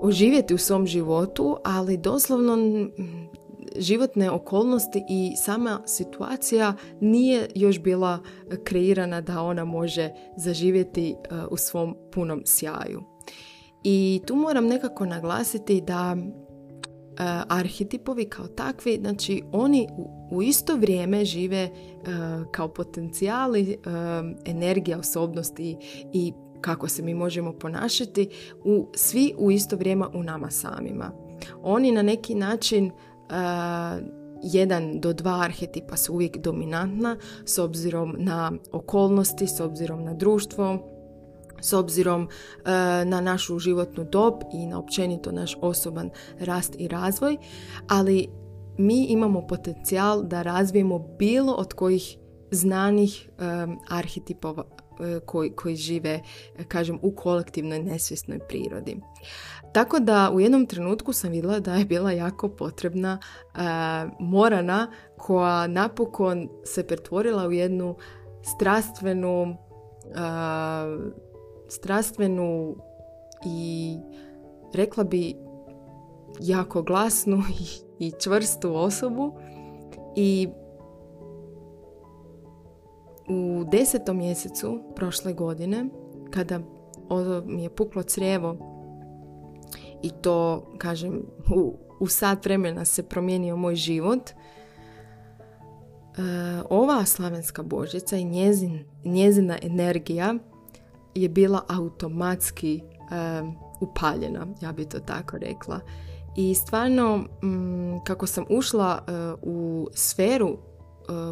oživjeti 0.00 0.54
u 0.54 0.58
svom 0.58 0.86
životu, 0.86 1.56
ali 1.64 1.96
doslovno 1.96 2.56
životne 3.78 4.30
okolnosti 4.30 5.04
i 5.08 5.32
sama 5.36 5.80
situacija 5.86 6.74
nije 7.00 7.48
još 7.54 7.80
bila 7.80 8.18
kreirana 8.64 9.20
da 9.20 9.42
ona 9.42 9.64
može 9.64 10.10
zaživjeti 10.36 11.10
e, 11.10 11.14
u 11.50 11.56
svom 11.56 11.96
punom 12.12 12.42
sjaju. 12.46 13.02
I 13.84 14.20
tu 14.26 14.36
moram 14.36 14.66
nekako 14.66 15.06
naglasiti 15.06 15.80
da 15.80 16.16
e, 16.16 16.22
arhetipovi 17.48 18.24
kao 18.24 18.46
takvi, 18.46 18.98
znači 19.00 19.42
oni 19.52 19.88
u 20.30 20.42
isto 20.42 20.76
vrijeme 20.76 21.24
žive 21.24 21.58
e, 21.58 21.70
kao 22.50 22.68
potencijali 22.68 23.76
energija, 24.44 24.98
osobnosti 24.98 25.76
i 26.12 26.32
kako 26.62 26.88
se 26.88 27.02
mi 27.02 27.14
možemo 27.14 27.52
ponašati 27.52 28.28
u, 28.64 28.88
svi 28.94 29.34
u 29.38 29.50
isto 29.50 29.76
vrijeme 29.76 30.06
u 30.14 30.22
nama 30.22 30.50
samima. 30.50 31.10
Oni 31.62 31.92
na 31.92 32.02
neki 32.02 32.34
način 32.34 32.90
jedan 34.42 35.00
do 35.00 35.12
dva 35.12 35.40
arhetipa 35.40 35.96
su 35.96 36.12
uvijek 36.12 36.36
dominantna 36.36 37.16
s 37.44 37.58
obzirom 37.58 38.14
na 38.18 38.52
okolnosti, 38.72 39.46
s 39.46 39.60
obzirom 39.60 40.04
na 40.04 40.14
društvo, 40.14 40.88
s 41.60 41.72
obzirom 41.72 42.28
na 43.06 43.20
našu 43.20 43.58
životnu 43.58 44.04
dob 44.04 44.34
i 44.52 44.66
na 44.66 44.78
općenito 44.78 45.32
naš 45.32 45.56
osoban 45.60 46.10
rast 46.40 46.74
i 46.78 46.88
razvoj, 46.88 47.36
ali 47.88 48.28
mi 48.78 49.04
imamo 49.04 49.46
potencijal 49.46 50.22
da 50.22 50.42
razvijemo 50.42 50.98
bilo 50.98 51.52
od 51.52 51.72
kojih 51.72 52.16
znanih 52.50 53.30
um, 53.38 53.78
arhetipova 53.88 54.64
koji, 55.26 55.50
koji 55.50 55.76
žive, 55.76 56.20
kažem, 56.68 56.98
u 57.02 57.14
kolektivnoj 57.14 57.82
nesvjesnoj 57.82 58.38
prirodi. 58.48 58.96
Tako 59.72 59.98
da 59.98 60.30
u 60.34 60.40
jednom 60.40 60.66
trenutku 60.66 61.12
sam 61.12 61.30
vidjela 61.30 61.60
da 61.60 61.74
je 61.74 61.84
bila 61.84 62.12
jako 62.12 62.48
potrebna 62.48 63.18
e, 63.18 63.58
morana 64.20 64.90
koja 65.18 65.66
napokon 65.66 66.48
se 66.64 66.86
pretvorila 66.86 67.46
u 67.46 67.52
jednu 67.52 67.96
strastvenu 68.42 69.42
e, 69.42 69.54
strastvenu 71.68 72.76
i 73.46 73.96
rekla 74.74 75.04
bi 75.04 75.36
jako 76.40 76.82
glasnu 76.82 77.36
i, 77.98 78.06
i 78.06 78.12
čvrstu 78.20 78.76
osobu. 78.76 79.32
I 80.16 80.48
u 83.28 83.64
desetom 83.70 84.16
mjesecu 84.16 84.82
prošle 84.96 85.32
godine 85.32 85.86
kada 86.30 86.60
mi 87.44 87.62
je 87.62 87.70
puklo 87.70 88.02
crijevo 88.02 88.71
i 90.02 90.10
to, 90.10 90.66
kažem, 90.78 91.22
u, 91.54 91.78
u 92.00 92.06
sat 92.06 92.44
vremena 92.44 92.84
se 92.84 93.02
promijenio 93.02 93.56
moj 93.56 93.74
život. 93.74 94.30
E, 94.30 94.34
ova 96.70 97.04
slavenska 97.04 97.62
božica 97.62 98.16
i 98.16 98.24
njezin, 98.24 98.84
njezina 99.04 99.58
energija 99.62 100.34
je 101.14 101.28
bila 101.28 101.64
automatski 101.68 102.76
e, 102.76 102.82
upaljena, 103.80 104.46
ja 104.60 104.72
bi 104.72 104.84
to 104.84 104.98
tako 104.98 105.38
rekla. 105.38 105.80
I 106.36 106.54
stvarno, 106.54 107.16
mm, 107.16 108.04
kako 108.04 108.26
sam 108.26 108.44
ušla 108.50 108.98
e, 109.06 109.12
u 109.42 109.88
sferu 109.94 110.58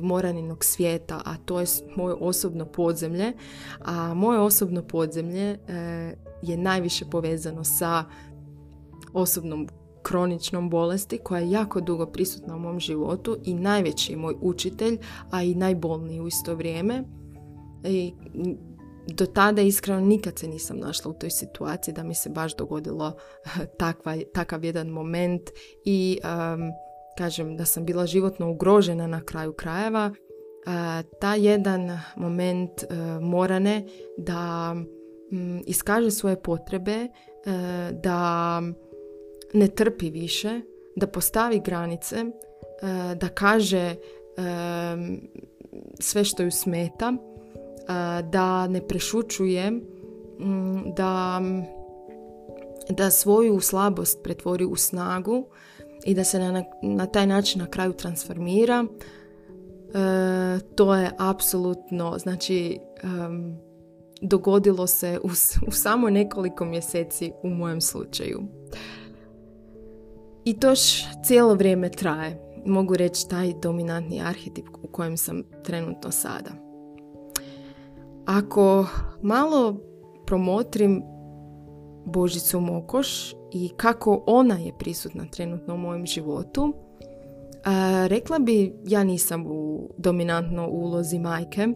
moraninog 0.03 0.65
svijeta, 0.65 1.21
a 1.25 1.37
to 1.45 1.61
je 1.61 1.67
moje 1.97 2.15
osobno 2.15 2.67
podzemlje, 2.67 3.33
a 3.81 4.15
moje 4.15 4.41
osobno 4.41 4.83
podzemlje 4.83 5.59
je 6.43 6.57
najviše 6.57 7.05
povezano 7.11 7.65
sa 7.65 8.05
osobnom 9.13 9.69
kroničnom 10.03 10.71
bolesti 10.71 11.19
koja 11.19 11.41
je 11.41 11.51
jako 11.51 11.81
dugo 11.81 12.07
prisutna 12.07 12.57
u 12.57 12.59
mom 12.59 12.81
životu 12.81 13.37
i 13.45 13.55
najveći 13.55 14.17
moj 14.17 14.35
učitelj, 14.41 14.99
a 15.31 15.43
i 15.43 15.55
najbolniji 15.55 16.21
u 16.21 16.27
isto 16.27 16.55
vrijeme. 16.55 17.05
I 17.85 18.15
do 19.07 19.27
tada 19.27 19.63
iskreno 19.63 20.01
nikad 20.01 20.39
se 20.39 20.49
nisam 20.49 20.79
našla 20.79 21.11
u 21.11 21.15
toj 21.15 21.31
situaciji 21.31 21.95
da 21.95 22.03
mi 22.03 22.15
se 22.15 22.31
baš 22.31 22.57
dogodilo 22.57 23.17
takva, 23.79 24.17
takav 24.35 24.65
jedan 24.65 24.89
moment 24.89 25.43
i 25.85 26.19
kažem 27.19 27.57
da 27.57 27.65
sam 27.65 27.85
bila 27.85 28.07
životno 28.07 28.51
ugrožena 28.51 29.07
na 29.07 29.21
kraju 29.25 29.53
krajeva. 29.53 30.11
Uh, 30.11 31.11
ta 31.21 31.35
jedan 31.35 31.99
moment 32.17 32.71
uh, 32.71 33.23
morane 33.23 33.87
da 34.19 34.73
um, 35.33 35.63
iskaže 35.67 36.11
svoje 36.11 36.43
potrebe, 36.43 37.09
da 38.03 38.63
ne 39.53 39.69
trpi 39.69 40.11
više, 40.11 40.61
da 40.97 41.07
postavi 41.07 41.61
granice, 41.65 42.17
e, 42.17 42.25
da 43.15 43.29
kaže 43.29 43.79
e, 43.79 43.97
sve 46.01 46.25
što 46.25 46.43
ju 46.43 46.51
smeta, 46.51 47.13
e, 47.13 48.23
da 48.23 48.67
ne 48.67 48.87
prešučuje, 48.89 49.73
da, 50.97 51.41
da 52.91 53.11
svoju 53.11 53.61
slabost 53.61 54.19
pretvori 54.23 54.65
u 54.65 54.77
snagu 54.77 55.47
i 56.05 56.15
da 56.15 56.25
se 56.25 56.39
na, 56.39 56.65
na 56.83 57.07
taj 57.07 57.27
način 57.27 57.61
na 57.61 57.67
kraju 57.67 57.93
transformira. 57.93 58.85
To 60.75 60.95
je 60.95 61.11
apsolutno, 61.19 62.19
znači, 62.19 62.79
dogodilo 64.23 64.87
se 64.87 65.19
u, 65.23 65.29
u 65.67 65.71
samo 65.71 66.11
nekoliko 66.11 66.65
mjeseci 66.65 67.33
u 67.43 67.49
mojem 67.49 67.81
slučaju. 67.81 68.41
I 70.51 70.55
to 70.55 70.75
cijelo 71.25 71.55
vrijeme 71.55 71.91
traje. 71.91 72.41
Mogu 72.67 72.95
reći 72.95 73.29
taj 73.29 73.53
dominantni 73.63 74.21
arhetip 74.23 74.67
u 74.83 74.89
kojem 74.89 75.17
sam 75.17 75.43
trenutno 75.65 76.11
sada. 76.11 76.51
Ako 78.27 78.87
malo 79.23 79.77
promotrim 80.27 81.03
Božicu 82.07 82.61
Mokoš 82.61 83.33
i 83.53 83.69
kako 83.77 84.25
ona 84.27 84.55
je 84.55 84.73
prisutna 84.79 85.25
trenutno 85.31 85.75
u 85.75 85.79
mojem 85.79 86.07
životu. 86.07 86.75
rekla 88.07 88.39
bi, 88.39 88.75
ja 88.85 89.05
nisam 89.05 89.47
u 89.47 89.91
dominantno 89.99 90.69
ulozi 90.69 91.19
majke, 91.19 91.69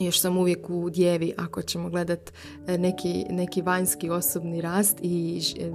još 0.00 0.20
sam 0.20 0.38
uvijek 0.38 0.70
u 0.70 0.90
djevi 0.90 1.34
ako 1.38 1.62
ćemo 1.62 1.90
gledat 1.90 2.32
e, 2.66 2.78
neki, 2.78 3.24
neki 3.30 3.62
vanjski 3.62 4.10
osobni 4.10 4.60
rast 4.60 4.98
i 5.02 5.40
e, 5.58 5.70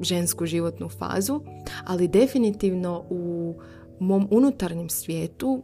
žensku 0.00 0.46
životnu 0.46 0.88
fazu, 0.88 1.40
ali 1.86 2.08
definitivno 2.08 3.04
u 3.10 3.54
mom 4.00 4.28
unutarnjem 4.30 4.88
svijetu 4.88 5.62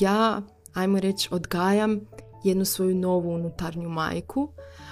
ja, 0.00 0.42
ajmo 0.74 1.00
reći, 1.00 1.28
odgajam 1.32 2.00
jednu 2.44 2.64
svoju 2.64 2.94
novu 2.94 3.34
unutarnju 3.34 3.88
majku, 3.88 4.48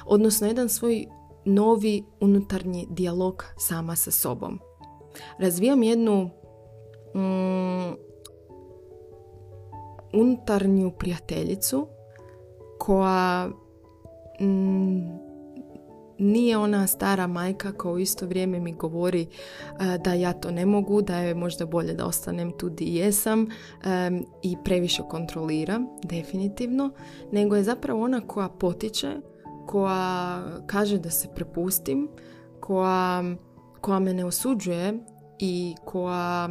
odnosno 0.06 0.46
jedan 0.46 0.68
svoj 0.68 1.06
novi 1.44 2.04
unutarnji 2.20 2.86
dijalog 2.90 3.44
sama 3.58 3.96
sa 3.96 4.10
sobom. 4.10 4.60
Razvijam 5.38 5.82
jednu 5.82 6.30
mm, 7.14 7.94
unutarnju 10.12 10.92
prijateljicu 10.98 11.88
koja 12.84 13.48
mm, 14.40 15.24
nije 16.18 16.58
ona 16.58 16.86
stara 16.86 17.26
majka 17.26 17.72
koja 17.72 17.92
u 17.92 17.98
isto 17.98 18.26
vrijeme 18.26 18.60
mi 18.60 18.72
govori 18.72 19.22
e, 19.22 19.98
da 19.98 20.14
ja 20.14 20.32
to 20.32 20.50
ne 20.50 20.66
mogu, 20.66 21.02
da 21.02 21.16
je 21.16 21.34
možda 21.34 21.66
bolje 21.66 21.94
da 21.94 22.06
ostanem 22.06 22.52
tu 22.58 22.68
di 22.68 22.96
jesam 22.96 23.46
i 24.42 24.56
previše 24.64 25.02
kontrolira, 25.10 25.80
definitivno, 26.02 26.90
nego 27.32 27.56
je 27.56 27.64
zapravo 27.64 28.04
ona 28.04 28.20
koja 28.20 28.48
potiče, 28.48 29.12
koja 29.66 30.42
kaže 30.66 30.98
da 30.98 31.10
se 31.10 31.28
prepustim, 31.34 32.08
koja, 32.60 33.22
koja 33.80 33.98
me 33.98 34.14
ne 34.14 34.24
osuđuje 34.24 34.98
i 35.38 35.74
koja 35.84 36.48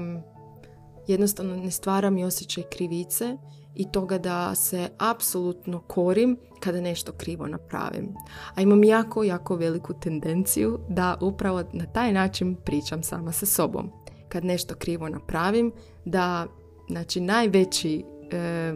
jednostavno 1.07 1.55
ne 1.55 1.71
stvara 1.71 2.09
mi 2.09 2.23
osjećaj 2.23 2.63
krivice 2.63 3.37
i 3.75 3.91
toga 3.91 4.17
da 4.17 4.55
se 4.55 4.89
apsolutno 4.97 5.79
korim 5.79 6.37
kada 6.59 6.81
nešto 6.81 7.11
krivo 7.11 7.47
napravim. 7.47 8.13
A 8.55 8.61
imam 8.61 8.83
jako, 8.83 9.23
jako 9.23 9.55
veliku 9.55 9.93
tendenciju 9.93 10.79
da 10.89 11.17
upravo 11.21 11.63
na 11.73 11.85
taj 11.85 12.13
način 12.13 12.55
pričam 12.55 13.03
sama 13.03 13.31
sa 13.31 13.45
sobom. 13.45 13.91
Kad 14.29 14.45
nešto 14.45 14.75
krivo 14.75 15.09
napravim, 15.09 15.71
da 16.05 16.47
znači 16.89 17.21
najveći, 17.21 18.03
e, 18.31 18.73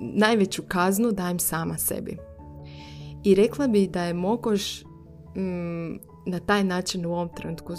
najveću 0.00 0.62
kaznu 0.68 1.12
dajem 1.12 1.38
sama 1.38 1.78
sebi. 1.78 2.16
I 3.24 3.34
rekla 3.34 3.66
bi 3.66 3.86
da 3.86 4.04
je 4.04 4.14
mogoš 4.14 4.82
mm, 5.36 6.07
na 6.26 6.38
taj 6.38 6.64
način 6.64 7.06
u 7.06 7.12
ovom 7.12 7.28
trenutku, 7.36 7.72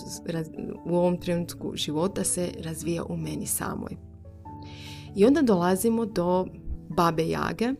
u 0.85 0.95
ovom 0.95 1.17
trenutku 1.17 1.71
života 1.75 2.23
se 2.23 2.51
razvija 2.59 3.03
u 3.03 3.17
meni 3.17 3.45
samoj. 3.45 3.97
I 5.15 5.25
onda 5.25 5.41
dolazimo 5.41 6.05
do 6.05 6.45
babe 6.89 7.29
Jage, 7.29 7.73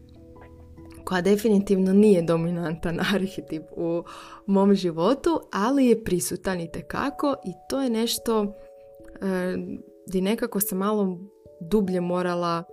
koja 1.06 1.22
definitivno 1.22 1.94
nije 1.94 2.22
dominantan 2.22 3.00
arhetip 3.14 3.64
u 3.76 4.04
mom 4.46 4.76
životu, 4.76 5.42
ali 5.52 5.86
je 5.86 6.04
prisutan 6.04 6.62
i 6.62 6.72
tekako 6.72 7.36
i 7.46 7.52
to 7.70 7.82
je 7.82 7.90
nešto 7.90 8.44
e, 8.44 8.48
gdje 10.08 10.22
nekako 10.22 10.60
sam 10.60 10.78
malo 10.78 11.20
dublje 11.62 12.02
morala 12.02 12.64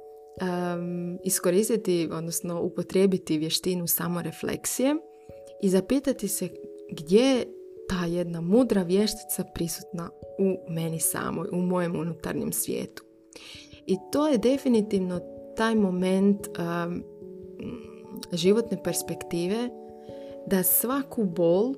iskoristiti, 1.24 2.08
odnosno 2.12 2.62
upotrijebiti 2.62 3.38
vještinu 3.38 3.86
samorefleksije 3.86 4.96
i 5.62 5.68
zapitati 5.68 6.28
se 6.28 6.48
gdje 6.90 7.20
je 7.20 7.46
ta 7.88 8.06
jedna 8.06 8.40
mudra 8.40 8.82
vještica 8.82 9.44
prisutna 9.54 10.10
u 10.38 10.72
meni 10.72 11.00
samoj, 11.00 11.48
u 11.52 11.56
mojem 11.56 11.96
unutarnjem 12.00 12.52
svijetu. 12.52 13.04
I 13.86 13.96
to 14.12 14.28
je 14.28 14.38
definitivno 14.38 15.20
taj 15.56 15.74
moment 15.74 16.38
um, 16.48 17.02
životne 18.32 18.82
perspektive 18.82 19.68
da 20.46 20.62
svaku 20.62 21.24
bol 21.24 21.74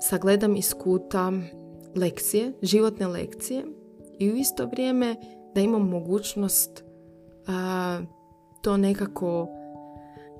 sagledam 0.00 0.56
iz 0.56 0.74
kuta 0.74 1.32
lekcije, 1.94 2.52
životne 2.62 3.06
lekcije 3.06 3.64
i 4.18 4.32
u 4.32 4.36
isto 4.36 4.66
vrijeme 4.66 5.16
da 5.54 5.60
imam 5.60 5.88
mogućnost 5.88 6.84
uh, 6.84 8.06
to 8.62 8.76
nekako 8.76 9.48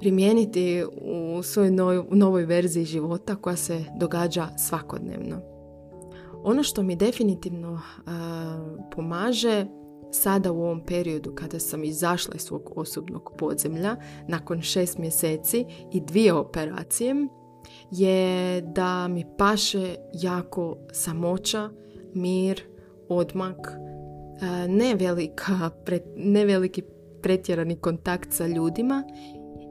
primijeniti 0.01 0.85
u 1.03 1.43
svojoj 1.43 1.71
novoj, 1.71 2.05
novoj 2.11 2.45
verziji 2.45 2.85
života 2.85 3.37
koja 3.37 3.57
se 3.57 3.85
događa 3.97 4.49
svakodnevno. 4.59 5.41
Ono 6.45 6.63
što 6.63 6.83
mi 6.83 6.97
definitivno 6.97 7.81
pomaže 8.91 9.67
sada 10.13 10.53
u 10.53 10.63
ovom 10.63 10.81
periodu 10.87 11.35
kada 11.35 11.59
sam 11.59 11.85
izašla 11.85 12.35
iz 12.35 12.43
svog 12.43 12.73
osobnog 12.77 13.33
podzemlja 13.39 13.97
nakon 14.29 14.63
šest 14.63 14.99
mjeseci 14.99 15.65
i 15.93 16.01
dvije 16.01 16.33
operacije 16.33 17.15
je 17.91 18.61
da 18.61 19.09
mi 19.09 19.25
paše 19.39 19.95
jako 20.13 20.77
samoća, 20.93 21.71
mir, 22.15 22.63
odmak, 23.09 23.73
ne, 24.69 24.95
velika, 24.95 25.71
ne 26.17 26.45
veliki 26.45 26.83
pretjerani 27.23 27.77
kontakt 27.77 28.33
sa 28.33 28.47
ljudima 28.47 29.05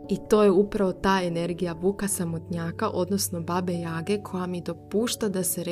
i 0.10 0.18
to 0.30 0.44
je 0.44 0.52
upravo 0.52 0.94
ta 0.94 1.22
energija 1.24 1.74
vuka 1.74 2.08
samotnjaka, 2.08 2.90
odnosno 2.90 3.42
babe 3.42 3.74
jage 3.74 4.24
koja 4.24 4.48
mi 4.48 4.62
dopušta 4.62 5.30
da 5.30 5.44
se 5.44 5.64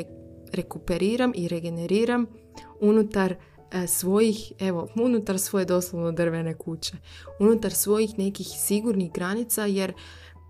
rekuperiram 0.53 1.31
i 1.35 1.47
regeneriram 1.47 2.25
unutar 2.81 3.35
e, 3.71 3.87
svojih, 3.87 4.53
evo, 4.59 4.87
unutar 4.95 5.39
svoje 5.39 5.65
doslovno 5.65 6.11
drvene 6.11 6.57
kuće, 6.57 6.93
unutar 7.39 7.71
svojih 7.71 8.19
nekih 8.19 8.47
sigurnih 8.47 9.11
granica 9.11 9.65
jer 9.65 9.93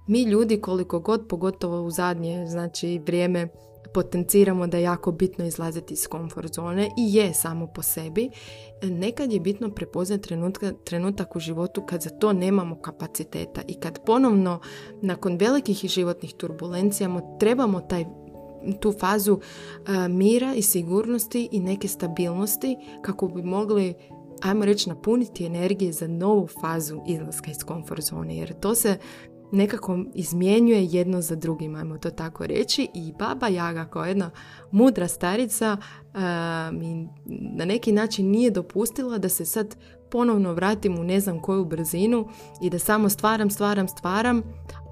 mi 0.07 0.23
ljudi 0.23 0.61
koliko 0.61 0.99
god, 0.99 1.27
pogotovo 1.27 1.81
u 1.81 1.91
zadnje 1.91 2.45
znači 2.47 3.01
vrijeme 3.05 3.47
potenciramo 3.93 4.67
da 4.67 4.77
je 4.77 4.83
jako 4.83 5.11
bitno 5.11 5.45
izlaziti 5.45 5.93
iz 5.93 6.07
komfort 6.07 6.53
zone 6.53 6.89
i 6.97 7.13
je 7.13 7.33
samo 7.33 7.67
po 7.67 7.81
sebi. 7.81 8.29
Nekad 8.83 9.31
je 9.31 9.39
bitno 9.39 9.69
prepoznati 9.69 10.23
trenutka, 10.23 10.71
trenutak 10.83 11.35
u 11.35 11.39
životu 11.39 11.85
kad 11.85 12.01
za 12.01 12.09
to 12.09 12.33
nemamo 12.33 12.75
kapaciteta 12.75 13.61
i 13.67 13.73
kad 13.73 14.05
ponovno 14.05 14.59
nakon 15.01 15.37
velikih 15.37 15.77
životnih 15.77 16.33
turbulencija 16.33 17.21
trebamo 17.39 17.81
taj 17.81 18.05
tu 18.79 18.93
fazu 18.99 19.39
mira 20.09 20.53
i 20.55 20.61
sigurnosti 20.61 21.49
i 21.51 21.59
neke 21.59 21.87
stabilnosti 21.87 22.77
kako 23.01 23.27
bi 23.27 23.43
mogli 23.43 23.93
ajmo 24.41 24.65
reći 24.65 24.89
napuniti 24.89 25.45
energije 25.45 25.91
za 25.91 26.07
novu 26.07 26.47
fazu 26.61 27.01
izlaska 27.07 27.51
iz 27.51 27.63
komfort 27.63 28.03
zone 28.03 28.37
jer 28.37 28.59
to 28.59 28.75
se 28.75 28.97
nekako 29.51 29.99
izmjenjuje 30.13 30.85
jedno 30.85 31.21
za 31.21 31.35
drugim, 31.35 31.75
ajmo 31.75 31.97
to 31.97 32.09
tako 32.09 32.47
reći 32.47 32.87
i 32.93 33.13
baba 33.19 33.47
Jaga 33.47 33.85
kao 33.85 34.05
jedna 34.05 34.31
mudra 34.71 35.07
starica 35.07 35.77
mi 36.71 37.07
na 37.25 37.65
neki 37.65 37.91
način 37.91 38.31
nije 38.31 38.51
dopustila 38.51 39.17
da 39.17 39.29
se 39.29 39.45
sad 39.45 39.75
ponovno 40.11 40.53
vratim 40.53 40.99
u 40.99 41.03
ne 41.03 41.19
znam 41.19 41.39
koju 41.39 41.65
brzinu 41.65 42.27
i 42.61 42.69
da 42.69 42.79
samo 42.79 43.09
stvaram, 43.09 43.49
stvaram, 43.49 43.87
stvaram, 43.87 44.43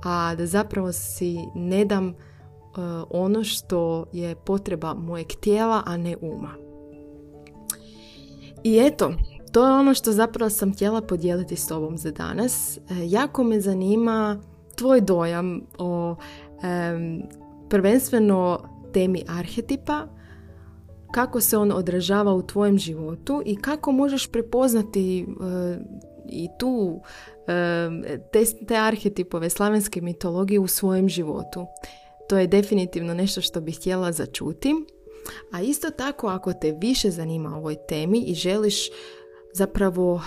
a 0.04 0.36
da 0.36 0.46
zapravo 0.46 0.92
si 0.92 1.38
ne 1.56 1.86
dam 1.86 2.16
E, 2.78 2.82
ono 3.10 3.44
što 3.44 4.06
je 4.14 4.36
potreba 4.36 4.94
mojeg 4.94 5.28
tijela, 5.28 5.84
a 5.86 5.98
ne 5.98 6.16
uma. 6.22 6.54
I 8.64 8.80
eto, 8.80 9.14
to 9.52 9.68
je 9.68 9.74
ono 9.74 9.94
što 9.94 10.12
zapravo 10.12 10.50
sam 10.50 10.74
htjela 10.74 11.02
podijeliti 11.02 11.56
s 11.56 11.68
tobom 11.68 11.98
za 11.98 12.12
danas. 12.12 12.78
E, 12.78 12.82
jako 13.04 13.44
me 13.44 13.62
zanima 13.62 14.42
tvoj 14.80 15.02
dojam 15.02 15.62
o 15.78 16.16
prvenstveno 17.70 18.60
temi 18.94 19.24
arhetipa, 19.28 20.08
kako 21.12 21.42
se 21.42 21.58
on 21.58 21.72
odražava 21.72 22.34
u 22.34 22.42
tvojem 22.42 22.78
životu 22.78 23.42
i 23.46 23.56
kako 23.56 23.92
možeš 23.92 24.32
prepoznati 24.32 25.22
e, 25.22 25.26
i 26.30 26.48
tu 26.60 27.02
te, 28.32 28.66
te 28.68 28.76
arhetipove 28.76 29.50
slavenske 29.50 30.02
mitologije 30.02 30.60
u 30.60 30.68
svojem 30.68 31.10
životu 31.10 31.66
to 32.30 32.38
je 32.38 32.48
definitivno 32.48 33.14
nešto 33.14 33.42
što 33.42 33.62
bih 33.62 33.78
htjela 33.78 34.12
začuti. 34.12 34.76
A 35.52 35.62
isto 35.62 35.90
tako 35.90 36.28
ako 36.28 36.54
te 36.54 36.72
više 36.82 37.12
zanima 37.12 37.50
o 37.50 37.58
ovoj 37.58 37.76
temi 37.88 38.20
i 38.20 38.34
želiš 38.34 38.90
zapravo 39.54 40.22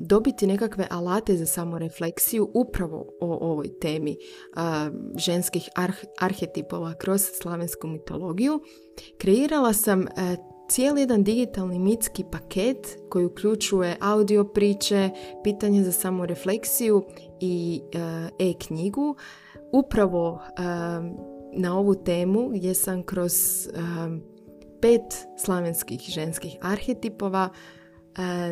dobiti 0.00 0.46
nekakve 0.46 0.86
alate 0.90 1.36
za 1.36 1.46
samorefleksiju 1.46 2.50
upravo 2.54 3.06
o 3.20 3.50
ovoj 3.50 3.78
temi 3.80 4.16
ženskih 5.16 5.68
arhetipova 6.20 6.94
kroz 6.94 7.22
slavensku 7.42 7.86
mitologiju, 7.86 8.60
kreirala 9.18 9.72
sam 9.72 10.02
e, 10.02 10.06
cijeli 10.68 11.00
jedan 11.00 11.24
digitalni 11.24 11.78
mitski 11.78 12.24
paket 12.32 12.98
koji 13.08 13.24
uključuje 13.24 13.96
audio 14.00 14.44
priče, 14.44 15.10
pitanje 15.44 15.84
za 15.84 15.92
samorefleksiju 15.92 17.04
i 17.40 17.80
e-knjigu. 18.38 19.16
Upravo 19.72 20.40
na 21.52 21.78
ovu 21.78 21.94
temu 21.94 22.48
gdje 22.48 22.74
sam 22.74 23.02
kroz 23.02 23.32
pet 24.80 25.26
slavenskih 25.38 26.00
ženskih 26.00 26.56
arhetipova 26.60 27.48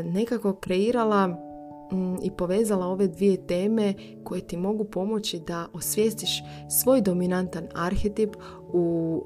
nekako 0.05 0.55
kreirala 0.55 1.47
Mm, 1.93 2.17
i 2.23 2.31
povezala 2.31 2.87
ove 2.87 3.09
dvije 3.09 3.47
teme 3.47 3.95
koje 4.25 4.41
ti 4.41 4.57
mogu 4.57 4.85
pomoći 4.85 5.41
da 5.47 5.67
osvijestiš 5.73 6.43
svoj 6.71 7.01
dominantan 7.01 7.67
arhetip 7.75 8.37
u 8.73 9.23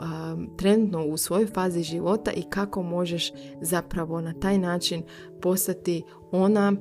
trenutno 0.58 1.06
u 1.06 1.16
svojoj 1.16 1.46
fazi 1.46 1.82
života 1.82 2.30
i 2.30 2.42
kako 2.42 2.82
možeš 2.82 3.32
zapravo 3.60 4.20
na 4.20 4.34
taj 4.40 4.58
način 4.58 5.02
postati 5.42 6.02
ona 6.32 6.72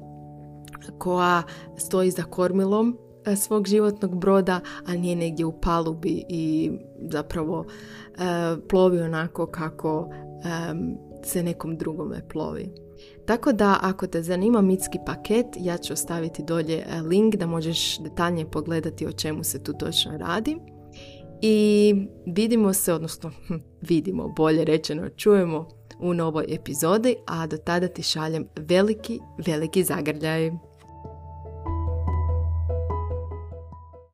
koja 0.97 1.43
stoji 1.77 2.11
za 2.11 2.23
kormilom 2.23 2.97
svog 3.37 3.67
životnog 3.67 4.19
broda, 4.19 4.59
a 4.85 4.95
nije 4.95 5.15
negdje 5.15 5.45
u 5.45 5.59
palubi 5.61 6.25
i 6.29 6.71
zapravo 7.11 7.65
plovi 8.69 9.01
onako 9.01 9.45
kako 9.45 10.09
se 11.23 11.43
nekom 11.43 11.77
drugome 11.77 12.27
plovi. 12.29 12.88
Tako 13.29 13.51
da 13.51 13.77
ako 13.81 14.07
te 14.07 14.21
zanima 14.21 14.61
mitski 14.61 14.97
paket, 15.05 15.45
ja 15.59 15.77
ću 15.77 15.93
ostaviti 15.93 16.43
dolje 16.43 16.77
e, 16.77 17.01
link 17.01 17.35
da 17.35 17.47
možeš 17.47 17.99
detaljnije 17.99 18.51
pogledati 18.51 19.07
o 19.07 19.11
čemu 19.11 19.43
se 19.43 19.63
tu 19.63 19.73
točno 19.73 20.17
radi. 20.17 20.57
I 21.41 21.93
vidimo 22.25 22.73
se, 22.73 22.93
odnosno 22.93 23.31
hm, 23.47 23.53
vidimo, 23.81 24.33
bolje 24.37 24.65
rečeno, 24.65 25.09
čujemo 25.09 25.69
u 25.99 26.13
novoj 26.13 26.45
epizodi, 26.49 27.15
a 27.27 27.47
do 27.47 27.57
tada 27.57 27.87
ti 27.87 28.03
šaljem 28.03 28.47
veliki, 28.55 29.19
veliki 29.45 29.83
zagrljaj. 29.83 30.51